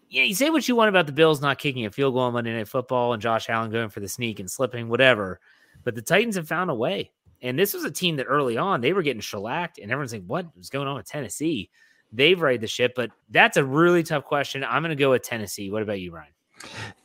yeah, 0.10 0.24
you 0.24 0.34
say 0.34 0.50
what 0.50 0.68
you 0.68 0.76
want 0.76 0.90
about 0.90 1.06
the 1.06 1.14
Bills 1.14 1.40
not 1.40 1.60
kicking 1.60 1.86
a 1.86 1.92
field 1.92 2.16
goal 2.16 2.24
on 2.24 2.34
Monday 2.34 2.52
Night 2.52 2.68
Football 2.68 3.14
and 3.14 3.22
Josh 3.22 3.48
Allen 3.48 3.70
going 3.70 3.90
for 3.90 4.00
the 4.00 4.10
sneak 4.10 4.40
and 4.40 4.50
slipping, 4.50 4.90
whatever. 4.90 5.40
But 5.84 5.94
the 5.94 6.02
Titans 6.02 6.36
have 6.36 6.48
found 6.48 6.72
a 6.72 6.76
way. 6.76 7.12
And 7.44 7.60
this 7.60 7.74
was 7.74 7.84
a 7.84 7.92
team 7.92 8.16
that 8.16 8.24
early 8.24 8.58
on 8.58 8.82
they 8.82 8.94
were 8.94 9.04
getting 9.04 9.22
shellacked, 9.22 9.78
and 9.78 9.92
everyone's 9.92 10.14
like, 10.14 10.26
"What 10.26 10.48
was 10.58 10.70
going 10.70 10.88
on 10.88 10.96
with 10.96 11.06
Tennessee?" 11.06 11.70
They've 12.14 12.40
righted 12.40 12.62
the 12.62 12.68
ship, 12.68 12.94
but 12.96 13.12
that's 13.30 13.58
a 13.58 13.66
really 13.66 14.04
tough 14.04 14.24
question. 14.24 14.64
I'm 14.64 14.84
going 14.84 14.96
to 14.96 14.96
go 14.96 15.12
with 15.12 15.24
Tennessee. 15.24 15.70
What 15.72 15.82
about 15.82 16.00
you, 16.00 16.14
Ryan? 16.14 16.32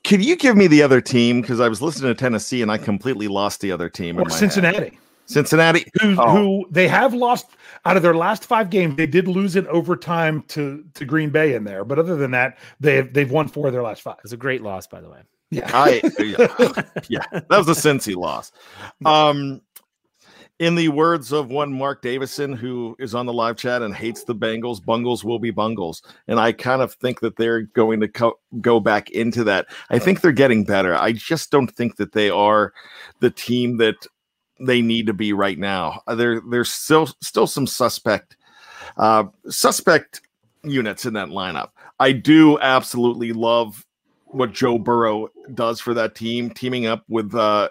Can 0.04 0.22
you 0.22 0.36
give 0.36 0.56
me 0.56 0.66
the 0.66 0.82
other 0.82 1.00
team? 1.00 1.40
Because 1.40 1.60
I 1.60 1.68
was 1.68 1.82
listening 1.82 2.14
to 2.14 2.18
Tennessee 2.18 2.62
and 2.62 2.70
I 2.70 2.78
completely 2.78 3.26
lost 3.26 3.60
the 3.60 3.72
other 3.72 3.88
team. 3.88 4.20
Or 4.20 4.28
Cincinnati. 4.30 4.78
Head. 4.78 4.92
Cincinnati, 5.28 5.84
who, 6.00 6.16
oh. 6.18 6.30
who 6.30 6.66
they 6.70 6.88
have 6.88 7.12
lost 7.12 7.48
out 7.84 7.96
of 7.98 8.02
their 8.02 8.14
last 8.14 8.44
five 8.44 8.70
games. 8.70 8.96
They 8.96 9.06
did 9.06 9.28
lose 9.28 9.56
in 9.56 9.66
overtime 9.66 10.42
to 10.48 10.84
to 10.94 11.04
Green 11.04 11.28
Bay 11.28 11.54
in 11.54 11.64
there, 11.64 11.84
but 11.84 11.98
other 11.98 12.16
than 12.16 12.30
that, 12.30 12.56
they've 12.80 13.12
they've 13.12 13.30
won 13.30 13.46
four 13.46 13.66
of 13.66 13.74
their 13.74 13.82
last 13.82 14.00
five. 14.00 14.16
It's 14.24 14.32
a 14.32 14.38
great 14.38 14.62
loss, 14.62 14.86
by 14.86 15.02
the 15.02 15.10
way. 15.10 15.20
Yeah, 15.50 15.70
I 15.72 16.00
yeah, 16.18 16.82
yeah 17.10 17.24
that 17.32 17.50
was 17.50 17.68
a 17.68 17.72
Cincy 17.72 18.16
loss. 18.16 18.52
Um, 19.04 19.60
in 20.58 20.74
the 20.74 20.88
words 20.88 21.32
of 21.32 21.50
one 21.50 21.72
Mark 21.72 22.02
Davison, 22.02 22.52
who 22.52 22.96
is 22.98 23.14
on 23.14 23.26
the 23.26 23.32
live 23.32 23.56
chat 23.56 23.82
and 23.82 23.94
hates 23.94 24.24
the 24.24 24.34
Bengals, 24.34 24.84
bungles 24.84 25.24
will 25.24 25.38
be 25.38 25.50
bungles. 25.50 26.02
And 26.26 26.40
I 26.40 26.52
kind 26.52 26.82
of 26.82 26.94
think 26.94 27.20
that 27.20 27.36
they're 27.36 27.62
going 27.62 28.00
to 28.00 28.08
co- 28.08 28.38
go 28.60 28.80
back 28.80 29.10
into 29.10 29.44
that. 29.44 29.66
I 29.90 29.98
think 29.98 30.20
they're 30.20 30.32
getting 30.32 30.64
better. 30.64 30.96
I 30.96 31.12
just 31.12 31.50
don't 31.50 31.70
think 31.70 31.96
that 31.96 32.12
they 32.12 32.28
are 32.28 32.72
the 33.20 33.30
team 33.30 33.76
that 33.76 34.06
they 34.60 34.82
need 34.82 35.06
to 35.06 35.12
be 35.12 35.32
right 35.32 35.58
now. 35.58 36.02
Uh, 36.08 36.16
there, 36.16 36.40
there's 36.40 36.72
still 36.72 37.08
still 37.22 37.46
some 37.46 37.66
suspect 37.66 38.36
uh, 38.96 39.24
suspect 39.48 40.22
units 40.64 41.06
in 41.06 41.14
that 41.14 41.28
lineup. 41.28 41.70
I 42.00 42.12
do 42.12 42.58
absolutely 42.58 43.32
love 43.32 43.86
what 44.26 44.52
Joe 44.52 44.78
Burrow 44.78 45.28
does 45.54 45.80
for 45.80 45.94
that 45.94 46.16
team, 46.16 46.50
teaming 46.50 46.86
up 46.86 47.04
with 47.08 47.34
uh, 47.34 47.68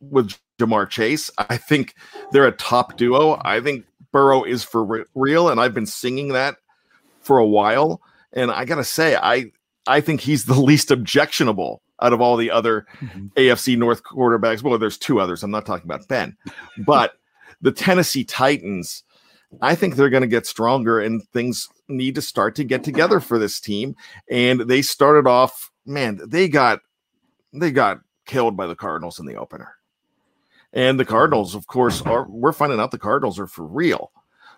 with 0.00 0.38
Ja'Marr 0.58 0.88
Chase. 0.88 1.30
I 1.38 1.56
think 1.56 1.94
they're 2.32 2.46
a 2.46 2.52
top 2.52 2.96
duo. 2.96 3.40
I 3.44 3.60
think 3.60 3.84
Burrow 4.12 4.44
is 4.44 4.64
for 4.64 4.84
re- 4.84 5.04
real, 5.14 5.48
and 5.48 5.60
I've 5.60 5.74
been 5.74 5.86
singing 5.86 6.28
that 6.28 6.56
for 7.20 7.38
a 7.38 7.46
while. 7.46 8.00
And 8.32 8.50
I 8.50 8.64
gotta 8.64 8.84
say, 8.84 9.16
I 9.16 9.52
I 9.86 10.00
think 10.00 10.20
he's 10.20 10.44
the 10.44 10.54
least 10.60 10.90
objectionable 10.90 11.82
out 12.00 12.12
of 12.12 12.20
all 12.20 12.36
the 12.36 12.50
other 12.50 12.86
mm-hmm. 13.00 13.26
AFC 13.36 13.76
North 13.76 14.02
quarterbacks. 14.04 14.62
Well, 14.62 14.78
there's 14.78 14.98
two 14.98 15.20
others. 15.20 15.42
I'm 15.42 15.50
not 15.50 15.66
talking 15.66 15.86
about 15.86 16.06
Ben, 16.08 16.36
but 16.86 17.14
the 17.60 17.72
Tennessee 17.72 18.24
Titans. 18.24 19.02
I 19.62 19.74
think 19.74 19.96
they're 19.96 20.10
going 20.10 20.20
to 20.20 20.26
get 20.26 20.46
stronger, 20.46 21.00
and 21.00 21.26
things 21.32 21.68
need 21.88 22.14
to 22.16 22.22
start 22.22 22.54
to 22.56 22.64
get 22.64 22.84
together 22.84 23.18
for 23.18 23.38
this 23.38 23.60
team. 23.60 23.96
And 24.30 24.60
they 24.60 24.82
started 24.82 25.26
off, 25.26 25.70
man. 25.86 26.20
They 26.26 26.48
got 26.48 26.80
they 27.54 27.70
got 27.70 28.00
killed 28.26 28.56
by 28.56 28.66
the 28.66 28.76
Cardinals 28.76 29.18
in 29.18 29.24
the 29.24 29.36
opener. 29.36 29.77
And 30.72 31.00
the 31.00 31.04
Cardinals, 31.04 31.54
of 31.54 31.66
course, 31.66 32.02
are 32.02 32.26
we're 32.28 32.52
finding 32.52 32.80
out 32.80 32.90
the 32.90 32.98
Cardinals 32.98 33.38
are 33.38 33.46
for 33.46 33.66
real. 33.66 34.12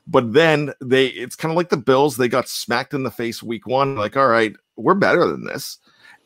But 0.06 0.32
then 0.32 0.72
they 0.80 1.06
it's 1.06 1.36
kind 1.36 1.52
of 1.52 1.56
like 1.56 1.68
the 1.68 1.76
Bills, 1.76 2.16
they 2.16 2.28
got 2.28 2.48
smacked 2.48 2.94
in 2.94 3.04
the 3.04 3.10
face 3.10 3.42
week 3.42 3.66
one, 3.66 3.96
like, 3.96 4.16
all 4.16 4.28
right, 4.28 4.54
we're 4.76 4.94
better 4.94 5.26
than 5.26 5.44
this. 5.44 5.78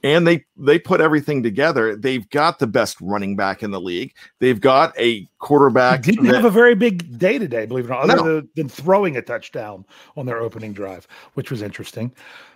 And 0.03 0.27
they 0.27 0.45
they 0.57 0.79
put 0.79 1.01
everything 1.01 1.43
together. 1.43 1.97
They've 1.97 2.29
got 2.31 2.59
the 2.59 2.67
best 2.67 2.99
running 3.01 3.37
back 3.37 3.63
in 3.63 3.71
the 3.71 3.81
league. 3.81 4.15
They've 4.39 4.61
got 4.61 4.99
a 4.99 5.27
quarterback. 5.39 6.03
Didn't 6.03 6.27
that, 6.27 6.35
have 6.35 6.45
a 6.45 6.51
very 6.51 6.75
big 6.75 7.19
day 7.19 7.39
today, 7.39 7.65
believe 7.67 7.87
it 7.87 7.89
or 7.89 8.07
not, 8.07 8.19
other 8.19 8.43
no. 8.43 8.49
than 8.55 8.69
throwing 8.69 9.17
a 9.17 9.23
touchdown 9.23 9.85
on 10.17 10.27
their 10.27 10.41
opening 10.41 10.73
drive, 10.73 11.09
which 11.35 11.51
was 11.51 11.63
interesting. 11.63 12.13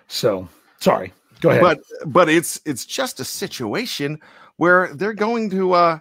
So 0.09 0.49
sorry, 0.79 1.13
go 1.41 1.51
ahead. 1.51 1.63
But 1.63 1.81
but 2.07 2.29
it's 2.29 2.61
it's 2.67 2.85
just 2.85 3.19
a 3.19 3.25
situation 3.25 4.21
where 4.57 4.95
they're 4.95 5.15
going 5.15 5.49
to 5.51 5.73
uh 5.73 5.99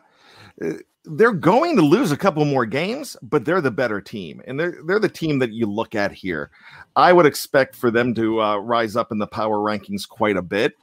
they're 1.12 1.32
going 1.34 1.76
to 1.76 1.82
lose 1.82 2.12
a 2.12 2.18
couple 2.18 2.44
more 2.46 2.66
games, 2.66 3.16
but 3.22 3.46
they're 3.46 3.62
the 3.62 3.72
better 3.72 4.02
team, 4.02 4.42
and 4.46 4.60
they're 4.60 4.80
they're 4.86 5.00
the 5.00 5.10
team 5.10 5.40
that 5.40 5.52
you 5.52 5.66
look 5.66 5.96
at 5.96 6.12
here. 6.12 6.52
I 6.96 7.14
would 7.14 7.26
expect 7.26 7.76
for 7.76 7.90
them 7.92 8.14
to 8.16 8.42
uh, 8.42 8.58
rise 8.58 8.96
up 8.96 9.12
in 9.12 9.18
the 9.18 9.28
power 9.28 9.58
rankings 9.58 10.08
quite 10.08 10.38
a 10.38 10.42
bit, 10.42 10.74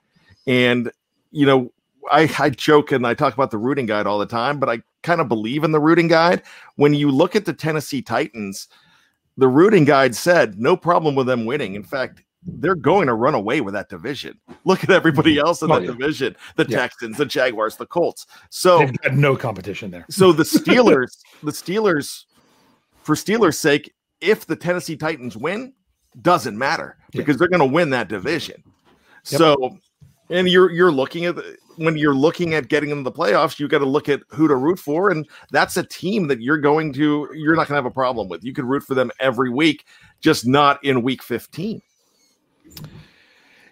and 0.46 0.90
you 1.30 1.46
know, 1.46 1.72
I, 2.10 2.30
I 2.38 2.50
joke 2.50 2.92
and 2.92 3.06
I 3.06 3.14
talk 3.14 3.34
about 3.34 3.50
the 3.50 3.58
rooting 3.58 3.87
guide 3.87 4.06
all 4.06 4.18
the 4.18 4.26
time, 4.26 4.58
but 4.58 4.68
I 4.68 4.82
kind 5.02 5.20
of 5.20 5.28
believe 5.28 5.64
in 5.64 5.72
the 5.72 5.80
rooting 5.80 6.08
guide. 6.08 6.42
When 6.76 6.94
you 6.94 7.10
look 7.10 7.37
at 7.37 7.44
the 7.44 7.52
Tennessee 7.52 8.02
Titans, 8.02 8.68
the 9.37 9.48
rooting 9.48 9.84
guide 9.84 10.14
said 10.14 10.58
no 10.58 10.76
problem 10.76 11.14
with 11.14 11.26
them 11.26 11.44
winning. 11.44 11.74
In 11.74 11.82
fact, 11.82 12.22
they're 12.46 12.74
going 12.74 13.07
to 13.07 13.14
run 13.14 13.35
away 13.35 13.61
with 13.61 13.74
that 13.74 13.88
division. 13.88 14.38
Look 14.64 14.85
at 14.85 14.90
everybody 14.90 15.37
mm-hmm. 15.37 15.46
else 15.46 15.62
in 15.62 15.70
Oh, 15.70 15.74
that 15.74 15.83
yeah. 15.85 15.92
division: 15.92 16.37
the 16.57 16.66
Yeah. 16.68 16.78
Texans, 16.78 17.16
the 17.16 17.26
Jaguars, 17.26 17.76
the 17.76 17.87
Colts. 17.87 18.26
So 18.50 18.90
no 19.12 19.37
competition 19.37 19.90
there. 19.90 20.07
so 20.11 20.33
the 20.33 20.42
Steelers, 20.44 21.18
the 21.42 21.52
Steelers, 21.52 22.24
for 23.02 23.14
Steelers' 23.14 23.57
sake, 23.57 23.92
if 24.20 24.46
the 24.46 24.57
Tennessee 24.57 24.96
Titans 24.96 25.37
win, 25.37 25.72
doesn't 26.22 26.57
matter 26.57 26.96
Yeah. 27.12 27.20
because 27.22 27.38
they're 27.38 27.48
going 27.48 27.61
to 27.61 27.66
win 27.74 27.90
that 27.90 28.09
division. 28.09 28.62
Yep. 29.30 29.38
So, 29.38 29.78
and 30.30 30.48
you're 30.48 30.70
you're 30.70 30.92
looking 30.92 31.24
at 31.24 31.37
the- 31.37 31.57
when 31.76 31.96
you're 31.96 32.14
looking 32.14 32.54
at 32.54 32.68
getting 32.68 32.90
into 32.90 33.02
the 33.02 33.11
playoffs, 33.11 33.59
you 33.59 33.66
got 33.66 33.78
to 33.78 33.85
look 33.85 34.09
at 34.09 34.20
who 34.28 34.46
to 34.46 34.54
root 34.54 34.78
for, 34.78 35.11
and 35.11 35.26
that's 35.50 35.76
a 35.76 35.83
team 35.83 36.28
that 36.28 36.40
you're 36.40 36.59
going 36.59 36.92
to 36.92 37.28
you're 37.35 37.57
not 37.57 37.66
going 37.68 37.74
to 37.74 37.83
have 37.83 37.87
a 37.87 37.90
problem 37.90 38.28
with. 38.28 38.44
You 38.44 38.52
could 38.52 38.64
root 38.64 38.83
for 38.85 38.94
them 38.94 39.11
every 39.18 39.50
week, 39.50 39.85
just 40.20 40.46
not 40.46 40.83
in 40.85 41.02
week 41.02 41.22
15. 41.22 41.80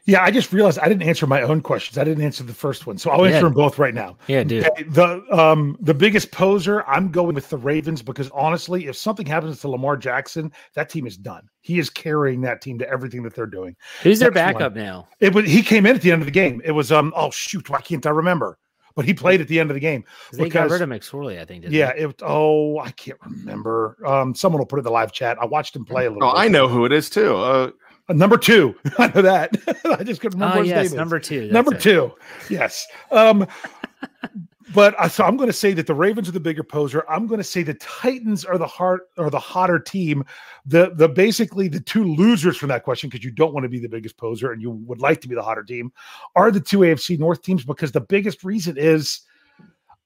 Yeah, 0.05 0.25
I 0.25 0.33
just 0.33 0.53
realized 0.53 0.81
I 0.81 0.89
didn't 0.89 1.05
answer 1.05 1.29
my 1.29 1.43
own 1.43 1.61
questions. 1.61 1.97
I 1.97 2.03
didn't 2.03 2.25
answer 2.25 2.43
the 2.43 2.53
first 2.53 2.89
one, 2.89 2.99
so 2.99 3.09
I'll 3.13 3.21
Yeah. 3.25 3.35
answer 3.37 3.45
them 3.45 3.53
both 3.53 3.79
right 3.79 3.95
now. 3.95 4.17
Yeah, 4.27 4.43
dude. 4.43 4.67
Okay, 4.67 4.83
The 4.83 5.23
um 5.31 5.77
the 5.81 5.95
biggest 5.95 6.33
poser, 6.33 6.83
I'm 6.89 7.11
going 7.13 7.37
with 7.37 7.49
the 7.51 7.57
Ravens 7.57 8.03
because 8.03 8.29
honestly, 8.35 8.89
if 8.89 8.97
something 8.97 9.27
happens 9.27 9.61
to 9.61 9.69
Lamar 9.69 9.97
Jackson, 9.97 10.51
that 10.75 10.89
team 10.89 11.07
is 11.07 11.17
done. 11.17 11.43
He 11.61 11.79
is 11.79 11.89
carrying 11.89 12.41
that 12.41 12.61
team 12.61 12.79
to 12.81 12.89
everything 12.89 13.23
that 13.23 13.35
they're 13.37 13.47
doing. 13.47 13.77
Who's 14.03 14.19
their 14.19 14.33
That's 14.33 14.55
one. 14.55 14.61
backup 14.63 14.75
now? 14.75 15.07
It 15.21 15.35
was 15.35 15.45
he 15.47 15.63
came 15.63 15.87
in 15.87 15.95
at 15.95 16.03
the 16.03 16.11
end 16.11 16.21
of 16.23 16.27
the 16.27 16.33
game. 16.33 16.61
It 16.65 16.73
was 16.73 16.91
um 16.91 17.13
oh 17.15 17.31
shoot, 17.31 17.71
why 17.71 17.81
can't 17.81 18.05
I 18.05 18.11
remember? 18.11 18.59
But 18.97 19.05
he 19.07 19.15
played 19.15 19.41
at 19.41 19.49
the 19.49 19.59
end 19.61 19.71
of 19.71 19.75
the 19.75 19.81
game. 19.81 20.05
They 20.33 20.39
got 20.51 20.65
because- 20.69 20.73
rid 20.73 20.83
of 20.83 20.89
McSorley, 20.89 21.41
I 21.41 21.45
think. 21.45 21.63
didn't 21.63 21.75
yeah, 21.75 21.93
they? 21.95 22.01
it 22.01 22.21
oh 22.23 22.79
I 22.81 22.91
can't 22.91 23.19
remember. 23.25 23.97
Um, 24.05 24.35
someone 24.35 24.59
will 24.59 24.67
put 24.67 24.79
it 24.79 24.81
in 24.81 24.85
the 24.85 24.91
live 24.91 25.13
chat. 25.13 25.39
I 25.41 25.47
watched 25.47 25.77
him 25.77 25.85
play 25.85 26.07
a 26.07 26.11
little. 26.11 26.29
Oh, 26.29 26.33
bit. 26.35 26.41
I 26.41 26.49
know 26.49 26.67
who 26.67 26.85
it 26.87 26.93
is 26.93 27.09
too. 27.09 27.37
Uh, 27.37 27.71
Uh, 28.09 28.13
number 28.15 28.37
two. 28.37 28.75
I 28.99 29.09
know 29.09 29.23
that. 29.23 29.55
I 29.85 30.03
just 30.05 30.21
couldn't 30.21 30.39
remember 30.41 30.59
Oh 30.59 30.63
his 30.63 30.71
yes, 30.71 30.91
name. 30.91 30.97
number 30.99 31.19
two. 31.19 31.51
number 31.51 31.75
it. 31.75 31.81
two. 31.81 32.13
Yes. 32.51 32.87
Um, 33.11 33.47
but 34.75 34.95
I, 34.99 35.09
so 35.09 35.25
I'm 35.25 35.37
going 35.37 35.49
to 35.49 35.53
say 35.53 35.73
that 35.75 35.87
the 35.87 35.95
Ravens 35.95 36.29
are 36.29 36.33
the 36.33 36.41
bigger 36.41 36.63
poser. 36.63 37.05
I'm 37.11 37.27
going 37.27 37.39
to 37.39 37.45
say 37.45 37.63
the 37.63 37.75
Titans 37.75 38.45
are 38.45 38.59
the 38.59 38.67
heart 38.67 39.09
or 39.19 39.31
the 39.31 39.39
hotter 39.39 39.79
team. 39.79 40.25
The 40.67 40.93
the 40.95 41.09
basically 41.09 41.69
the 41.69 41.81
two 41.81 42.05
losers 42.05 42.57
from 42.57 42.69
that 42.71 42.85
question 42.85 43.09
because 43.11 43.25
you 43.25 43.31
don't 43.31 43.53
want 43.53 43.65
to 43.65 43.69
be 43.69 43.79
the 43.81 43.89
biggest 43.89 44.17
poser 44.17 44.53
and 44.53 44.63
you 44.63 44.71
would 44.71 45.01
like 45.01 45.21
to 45.23 45.29
be 45.29 45.35
the 45.35 45.43
hotter 45.43 45.65
team 45.65 45.93
are 46.37 46.51
the 46.51 46.61
two 46.61 46.79
AFC 46.81 47.19
North 47.19 47.43
teams 47.43 47.65
because 47.65 47.93
the 47.93 48.01
biggest 48.01 48.45
reason 48.45 48.77
is 48.79 49.21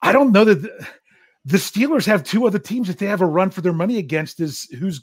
I 0.02 0.12
don't 0.12 0.32
know 0.32 0.44
that 0.44 0.62
the, 0.62 0.86
the 1.44 1.58
Steelers 1.58 2.06
have 2.06 2.24
two 2.24 2.46
other 2.46 2.58
teams 2.58 2.88
that 2.88 2.98
they 2.98 3.06
have 3.06 3.20
a 3.20 3.26
run 3.26 3.50
for 3.50 3.60
their 3.60 3.72
money 3.72 3.98
against 3.98 4.40
is 4.40 4.64
who's 4.78 5.02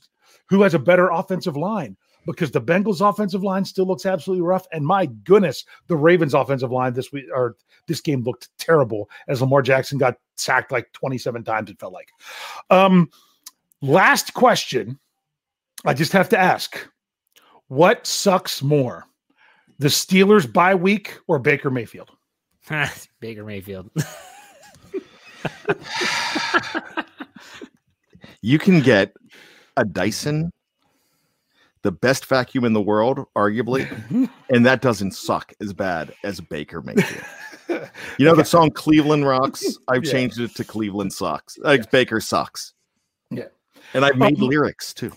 who 0.49 0.62
has 0.62 0.73
a 0.73 0.79
better 0.79 1.10
offensive 1.10 1.56
line 1.56 1.95
because 2.25 2.51
the 2.51 2.62
Bengals 2.62 3.07
offensive 3.07 3.43
line 3.43 3.65
still 3.65 3.86
looks 3.86 4.05
absolutely 4.05 4.43
rough. 4.43 4.65
And 4.71 4.86
my 4.86 5.05
goodness, 5.05 5.65
the 5.88 5.95
Ravens 5.95 6.33
offensive 6.33 6.71
line 6.71 6.93
this 6.93 7.12
week 7.12 7.25
or 7.33 7.55
this 7.88 8.01
game 8.01 8.23
looked 8.23 8.49
terrible 8.57 9.09
as 9.27 9.41
Lamar 9.41 9.62
Jackson 9.62 9.97
got 9.97 10.15
sacked 10.38 10.71
like 10.71 10.91
27 10.93 11.43
times, 11.43 11.69
it 11.69 11.79
felt 11.79 11.93
like. 11.93 12.09
Um, 12.69 13.09
last 13.81 14.33
question. 14.33 14.99
I 15.86 15.93
just 15.93 16.13
have 16.13 16.29
to 16.29 16.39
ask 16.39 16.88
what 17.67 18.05
sucks 18.05 18.62
more? 18.62 19.05
The 19.79 19.88
Steelers 19.88 20.51
bye 20.51 20.75
week 20.75 21.17
or 21.27 21.39
Baker 21.39 21.71
Mayfield? 21.71 22.12
Baker 23.19 23.43
Mayfield. 23.43 23.89
you 28.41 28.59
can 28.59 28.79
get 28.81 29.13
a 29.75 29.83
Dyson, 29.83 30.51
the 31.84 31.91
best 31.91 32.26
vacuum 32.26 32.63
in 32.65 32.74
the 32.74 32.82
world, 32.82 33.26
arguably, 33.36 33.88
and 34.50 34.65
that 34.65 34.82
doesn't 34.82 35.12
suck 35.12 35.54
as 35.62 35.74
bad 35.74 36.13
as 36.24 36.39
Baker 36.39 36.82
Mayfield. 36.82 37.24
You 38.19 38.26
know 38.26 38.36
the 38.36 38.43
song 38.43 38.72
Cleveland 38.72 39.26
Rocks? 39.26 39.63
I've 39.88 40.04
Yeah. 40.04 40.12
changed 40.12 40.39
it 40.39 40.54
to 40.56 40.65
Cleveland 40.65 41.13
Sucks. 41.13 41.58
Like 41.60 41.89
Baker 41.91 42.19
sucks. 42.19 42.74
Yeah. 43.32 43.46
And 43.93 44.04
I've 44.06 44.17
made 44.17 44.38
Um, 44.39 44.48
lyrics 44.50 44.93
too. 44.93 45.13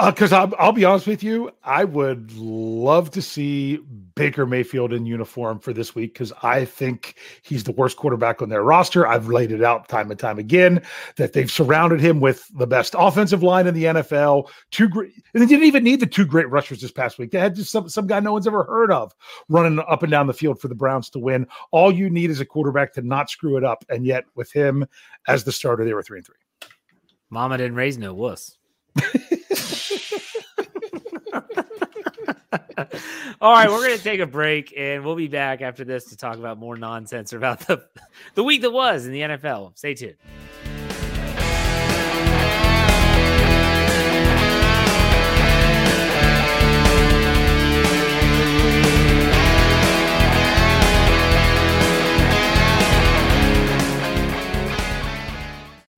Uh, 0.00 0.10
because 0.10 0.32
I'll, 0.32 0.50
I'll 0.58 0.72
be 0.72 0.86
honest 0.86 1.06
with 1.06 1.22
you, 1.22 1.50
I 1.62 1.84
would 1.84 2.32
love 2.32 3.10
to 3.10 3.20
see 3.20 3.76
Baker 4.14 4.46
Mayfield 4.46 4.94
in 4.94 5.04
uniform 5.04 5.58
for 5.58 5.74
this 5.74 5.94
week 5.94 6.14
because 6.14 6.32
I 6.42 6.64
think 6.64 7.16
he's 7.42 7.64
the 7.64 7.72
worst 7.72 7.98
quarterback 7.98 8.40
on 8.40 8.48
their 8.48 8.62
roster. 8.62 9.06
I've 9.06 9.26
laid 9.26 9.52
it 9.52 9.62
out 9.62 9.90
time 9.90 10.10
and 10.10 10.18
time 10.18 10.38
again 10.38 10.80
that 11.16 11.34
they've 11.34 11.50
surrounded 11.50 12.00
him 12.00 12.18
with 12.18 12.46
the 12.54 12.66
best 12.66 12.94
offensive 12.98 13.42
line 13.42 13.66
in 13.66 13.74
the 13.74 13.84
NFL. 13.84 14.48
Two 14.70 14.88
great, 14.88 15.12
and 15.34 15.42
they 15.42 15.46
didn't 15.46 15.66
even 15.66 15.84
need 15.84 16.00
the 16.00 16.06
two 16.06 16.24
great 16.24 16.48
rushers 16.48 16.80
this 16.80 16.90
past 16.90 17.18
week. 17.18 17.30
They 17.30 17.38
had 17.38 17.54
just 17.54 17.70
some, 17.70 17.86
some 17.90 18.06
guy 18.06 18.20
no 18.20 18.32
one's 18.32 18.46
ever 18.46 18.64
heard 18.64 18.90
of 18.90 19.14
running 19.50 19.84
up 19.86 20.02
and 20.02 20.10
down 20.10 20.26
the 20.28 20.32
field 20.32 20.62
for 20.62 20.68
the 20.68 20.74
Browns 20.74 21.10
to 21.10 21.18
win. 21.18 21.46
All 21.72 21.92
you 21.92 22.08
need 22.08 22.30
is 22.30 22.40
a 22.40 22.46
quarterback 22.46 22.94
to 22.94 23.02
not 23.02 23.28
screw 23.28 23.58
it 23.58 23.64
up. 23.64 23.84
And 23.90 24.06
yet, 24.06 24.24
with 24.34 24.50
him 24.50 24.86
as 25.28 25.44
the 25.44 25.52
starter, 25.52 25.84
they 25.84 25.92
were 25.92 26.02
three 26.02 26.20
and 26.20 26.26
three. 26.26 26.36
Mama 27.28 27.58
didn't 27.58 27.74
raise 27.74 27.98
no 27.98 28.14
wuss. 28.14 28.56
All 33.40 33.52
right, 33.52 33.68
we're 33.68 33.86
going 33.86 33.96
to 33.96 34.02
take 34.02 34.20
a 34.20 34.26
break 34.26 34.74
and 34.76 35.04
we'll 35.04 35.14
be 35.14 35.28
back 35.28 35.62
after 35.62 35.84
this 35.84 36.06
to 36.06 36.16
talk 36.16 36.36
about 36.36 36.58
more 36.58 36.76
nonsense 36.76 37.32
about 37.32 37.60
the 37.60 37.84
the 38.34 38.44
week 38.44 38.62
that 38.62 38.72
was 38.72 39.06
in 39.06 39.12
the 39.12 39.20
NFL. 39.20 39.76
Stay 39.76 39.94
tuned. 39.94 40.16